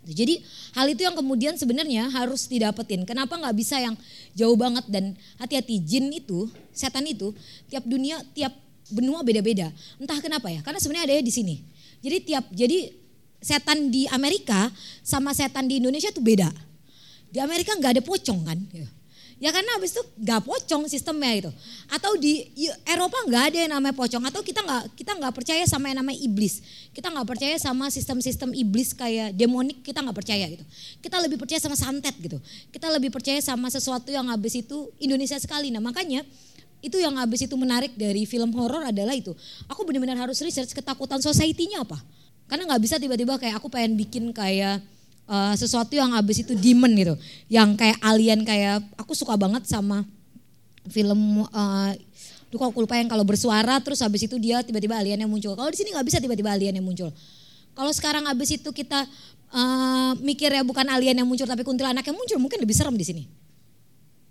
Jadi 0.06 0.40
hal 0.72 0.86
itu 0.88 1.04
yang 1.04 1.16
kemudian 1.16 1.54
sebenarnya 1.58 2.08
harus 2.08 2.46
didapetin. 2.48 3.04
Kenapa 3.04 3.36
nggak 3.36 3.56
bisa 3.56 3.76
yang 3.76 3.98
jauh 4.32 4.56
banget 4.56 4.86
dan 4.88 5.18
hati-hati 5.36 5.82
jin 5.82 6.08
itu, 6.14 6.48
setan 6.72 7.04
itu 7.04 7.34
tiap 7.68 7.84
dunia, 7.84 8.22
tiap 8.32 8.54
benua 8.88 9.20
beda-beda. 9.20 9.68
Entah 10.00 10.16
kenapa 10.22 10.48
ya, 10.48 10.64
karena 10.64 10.80
sebenarnya 10.80 11.04
ada 11.12 11.20
di 11.20 11.32
sini. 11.34 11.56
Jadi 12.00 12.16
tiap 12.24 12.44
jadi 12.54 12.94
setan 13.38 13.92
di 13.92 14.08
Amerika 14.10 14.70
sama 15.04 15.34
setan 15.36 15.68
di 15.68 15.78
Indonesia 15.82 16.10
tuh 16.10 16.24
beda. 16.24 16.48
Di 17.28 17.38
Amerika 17.44 17.76
nggak 17.76 18.00
ada 18.00 18.02
pocong 18.02 18.40
kan. 18.48 18.58
Ya 19.38 19.54
karena 19.54 19.78
habis 19.78 19.94
itu 19.94 20.02
nggak 20.18 20.42
pocong 20.42 20.90
sistemnya 20.90 21.46
itu. 21.46 21.50
Atau 21.86 22.18
di 22.18 22.50
Eropa 22.82 23.14
nggak 23.22 23.54
ada 23.54 23.58
yang 23.62 23.72
namanya 23.78 23.94
pocong. 23.94 24.26
Atau 24.26 24.42
kita 24.42 24.66
nggak 24.66 24.98
kita 24.98 25.14
nggak 25.14 25.30
percaya 25.30 25.62
sama 25.62 25.94
yang 25.94 26.02
namanya 26.02 26.18
iblis. 26.18 26.58
Kita 26.90 27.06
nggak 27.06 27.26
percaya 27.26 27.54
sama 27.62 27.86
sistem-sistem 27.86 28.50
iblis 28.50 28.90
kayak 28.98 29.38
demonik. 29.38 29.78
Kita 29.86 30.02
nggak 30.02 30.16
percaya 30.18 30.42
gitu. 30.50 30.66
Kita 30.98 31.22
lebih 31.22 31.38
percaya 31.38 31.62
sama 31.62 31.78
santet 31.78 32.18
gitu. 32.18 32.42
Kita 32.74 32.90
lebih 32.90 33.14
percaya 33.14 33.38
sama 33.38 33.70
sesuatu 33.70 34.10
yang 34.10 34.26
habis 34.26 34.58
itu 34.58 34.90
Indonesia 34.98 35.38
sekali. 35.38 35.70
Nah 35.70 35.78
makanya 35.78 36.26
itu 36.82 36.98
yang 36.98 37.14
habis 37.18 37.46
itu 37.46 37.54
menarik 37.54 37.94
dari 37.94 38.26
film 38.26 38.50
horor 38.58 38.90
adalah 38.90 39.14
itu. 39.14 39.34
Aku 39.70 39.86
benar-benar 39.86 40.18
harus 40.18 40.42
research 40.42 40.74
ketakutan 40.74 41.22
society-nya 41.22 41.86
apa. 41.86 41.98
Karena 42.50 42.74
nggak 42.74 42.82
bisa 42.82 42.98
tiba-tiba 42.98 43.38
kayak 43.38 43.62
aku 43.62 43.70
pengen 43.70 43.94
bikin 43.94 44.34
kayak 44.34 44.82
uh, 45.28 45.54
sesuatu 45.54 45.92
yang 45.94 46.10
habis 46.16 46.42
itu 46.42 46.56
demon 46.56 46.90
gitu. 46.96 47.14
Yang 47.46 47.76
kayak 47.78 47.98
alien 48.00 48.40
kayak 48.42 48.82
aku 48.96 49.12
suka 49.12 49.36
banget 49.36 49.68
sama 49.68 50.02
film 50.88 51.44
uh, 51.52 51.92
aku 52.48 52.80
lupa 52.80 52.96
yang 52.96 53.12
kalau 53.12 53.28
bersuara 53.28 53.76
terus 53.84 54.00
habis 54.00 54.24
itu 54.24 54.40
dia 54.40 54.64
tiba-tiba 54.64 54.96
alien 54.96 55.20
yang 55.20 55.30
muncul. 55.30 55.52
Kalau 55.52 55.68
di 55.68 55.76
sini 55.76 55.92
nggak 55.92 56.06
bisa 56.08 56.18
tiba-tiba 56.18 56.48
alien 56.48 56.80
yang 56.80 56.86
muncul. 56.86 57.12
Kalau 57.76 57.92
sekarang 57.94 58.26
habis 58.26 58.56
itu 58.56 58.70
kita 58.72 59.06
uh, 59.52 60.12
mikir 60.18 60.50
ya 60.50 60.64
bukan 60.64 60.88
alien 60.88 61.22
yang 61.22 61.28
muncul 61.28 61.46
tapi 61.46 61.62
kuntilanak 61.62 62.02
yang 62.02 62.16
muncul 62.16 62.40
mungkin 62.40 62.58
lebih 62.58 62.74
serem 62.74 62.96
di 62.96 63.04
sini. 63.04 63.24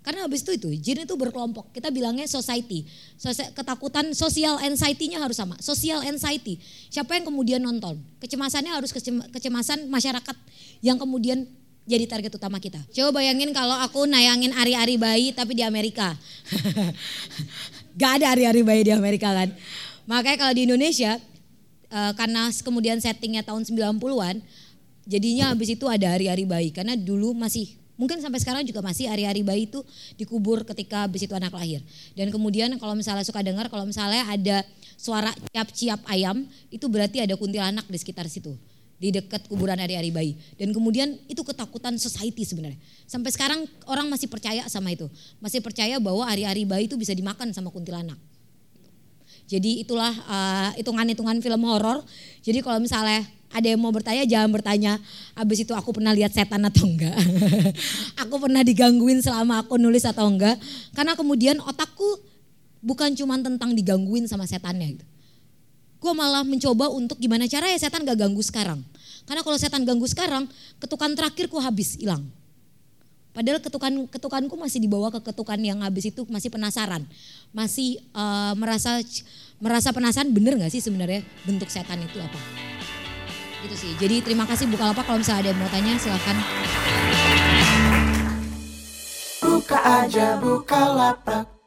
Karena 0.08 0.24
habis 0.24 0.40
itu 0.40 0.56
itu 0.56 0.72
jin 0.80 1.04
itu 1.04 1.12
berkelompok. 1.20 1.68
Kita 1.68 1.92
bilangnya 1.92 2.24
society. 2.24 2.88
ketakutan 3.52 4.16
social 4.16 4.56
anxiety-nya 4.56 5.20
harus 5.20 5.36
sama. 5.36 5.60
Social 5.60 6.00
anxiety. 6.00 6.56
Siapa 6.88 7.12
yang 7.20 7.28
kemudian 7.28 7.60
nonton? 7.60 8.00
Kecemasannya 8.16 8.72
harus 8.72 8.88
kecemasan 9.28 9.84
masyarakat 9.84 10.32
yang 10.80 10.96
kemudian 10.96 11.44
jadi 11.84 12.08
target 12.08 12.40
utama 12.40 12.56
kita. 12.56 12.80
Coba 12.88 13.20
bayangin 13.20 13.52
kalau 13.52 13.76
aku 13.84 14.08
nayangin 14.08 14.56
ari-ari 14.56 14.96
bayi 14.96 15.36
tapi 15.36 15.52
di 15.52 15.60
Amerika. 15.60 16.16
Gak 18.00 18.24
ada 18.24 18.32
ari-ari 18.32 18.64
bayi 18.64 18.88
di 18.88 18.92
Amerika 18.96 19.28
kan. 19.28 19.52
Makanya 20.08 20.40
kalau 20.40 20.56
di 20.56 20.64
Indonesia 20.64 21.20
eh, 21.92 22.12
karena 22.16 22.48
kemudian 22.64 22.96
settingnya 22.96 23.44
tahun 23.44 23.68
90-an 23.68 24.40
jadinya 25.04 25.52
habis 25.52 25.76
itu 25.76 25.84
ada 25.84 26.16
hari-hari 26.16 26.48
bayi 26.48 26.72
karena 26.72 26.96
dulu 26.96 27.36
masih 27.36 27.76
Mungkin 27.98 28.22
sampai 28.22 28.38
sekarang 28.38 28.62
juga 28.62 28.78
masih 28.78 29.10
hari-hari 29.10 29.42
bayi 29.42 29.66
itu 29.66 29.82
dikubur 30.14 30.62
ketika 30.62 31.04
habis 31.10 31.26
itu 31.26 31.34
anak 31.34 31.50
lahir. 31.50 31.82
Dan 32.14 32.30
kemudian 32.30 32.70
kalau 32.78 32.94
misalnya 32.94 33.26
suka 33.26 33.42
dengar 33.42 33.66
kalau 33.66 33.82
misalnya 33.82 34.22
ada 34.30 34.62
suara 34.94 35.34
ciap-ciap 35.50 36.06
ayam 36.06 36.46
itu 36.70 36.86
berarti 36.86 37.26
ada 37.26 37.34
kuntilanak 37.34 37.90
di 37.90 37.98
sekitar 37.98 38.30
situ 38.30 38.54
di 38.98 39.14
dekat 39.14 39.46
kuburan 39.50 39.78
hari-hari 39.78 40.10
bayi. 40.14 40.32
Dan 40.54 40.70
kemudian 40.74 41.18
itu 41.26 41.42
ketakutan 41.42 41.98
society 41.98 42.46
sebenarnya. 42.46 42.78
Sampai 43.06 43.34
sekarang 43.34 43.66
orang 43.90 44.06
masih 44.10 44.30
percaya 44.30 44.66
sama 44.70 44.94
itu. 44.94 45.06
Masih 45.42 45.58
percaya 45.58 45.98
bahwa 45.98 46.26
hari-hari 46.26 46.66
bayi 46.66 46.90
itu 46.90 46.98
bisa 46.98 47.14
dimakan 47.14 47.50
sama 47.54 47.70
kuntilanak. 47.74 48.18
Jadi 49.48 49.80
itulah 49.80 50.12
uh, 50.28 50.70
hitungan-hitungan 50.76 51.40
film 51.40 51.64
horor. 51.64 52.04
Jadi 52.44 52.60
kalau 52.60 52.84
misalnya 52.84 53.24
ada 53.48 53.64
yang 53.64 53.80
mau 53.80 53.88
bertanya 53.88 54.28
jangan 54.28 54.52
bertanya 54.52 55.00
abis 55.32 55.64
itu 55.64 55.72
aku 55.72 55.96
pernah 55.96 56.12
lihat 56.12 56.36
setan 56.36 56.68
atau 56.68 56.84
enggak. 56.84 57.16
aku 58.22 58.34
pernah 58.36 58.60
digangguin 58.60 59.24
selama 59.24 59.64
aku 59.64 59.80
nulis 59.80 60.04
atau 60.04 60.28
enggak. 60.28 60.60
Karena 60.92 61.16
kemudian 61.16 61.56
otakku 61.64 62.20
bukan 62.84 63.16
cuma 63.16 63.40
tentang 63.40 63.72
digangguin 63.72 64.28
sama 64.28 64.44
setannya 64.44 65.00
gitu. 65.00 65.06
Gue 65.98 66.12
malah 66.14 66.46
mencoba 66.46 66.92
untuk 66.94 67.18
gimana 67.18 67.50
cara 67.50 67.66
ya 67.72 67.78
setan 67.80 68.06
gak 68.06 68.20
ganggu 68.20 68.38
sekarang. 68.44 68.84
Karena 69.26 69.42
kalau 69.42 69.58
setan 69.58 69.82
ganggu 69.82 70.06
sekarang, 70.06 70.46
ketukan 70.78 71.10
terakhirku 71.18 71.58
habis 71.58 71.98
hilang. 71.98 72.22
Padahal 73.36 73.60
ketukan 73.62 73.92
ketukanku 74.10 74.54
masih 74.58 74.82
dibawa 74.82 75.12
ke 75.14 75.20
ketukan 75.30 75.60
yang 75.60 75.84
habis 75.84 76.10
itu 76.10 76.26
masih 76.26 76.50
penasaran, 76.50 77.06
masih 77.54 78.02
uh, 78.16 78.56
merasa 78.58 78.98
merasa 79.62 79.94
penasaran 79.94 80.32
bener 80.32 80.58
nggak 80.58 80.72
sih 80.72 80.82
sebenarnya 80.82 81.22
bentuk 81.46 81.70
setan 81.70 82.02
itu 82.02 82.18
apa? 82.18 82.40
Gitu 83.66 83.76
sih. 83.76 83.92
Jadi 83.98 84.22
terima 84.22 84.46
kasih 84.46 84.70
Bukalapak 84.70 85.06
kalau 85.06 85.18
misalnya 85.20 85.46
ada 85.46 85.48
yang 85.50 85.60
mau 85.60 85.70
tanya 85.70 85.92
silahkan. 85.98 86.36
Buka 89.38 89.78
aja 90.02 90.38
Bukalapak. 90.38 91.57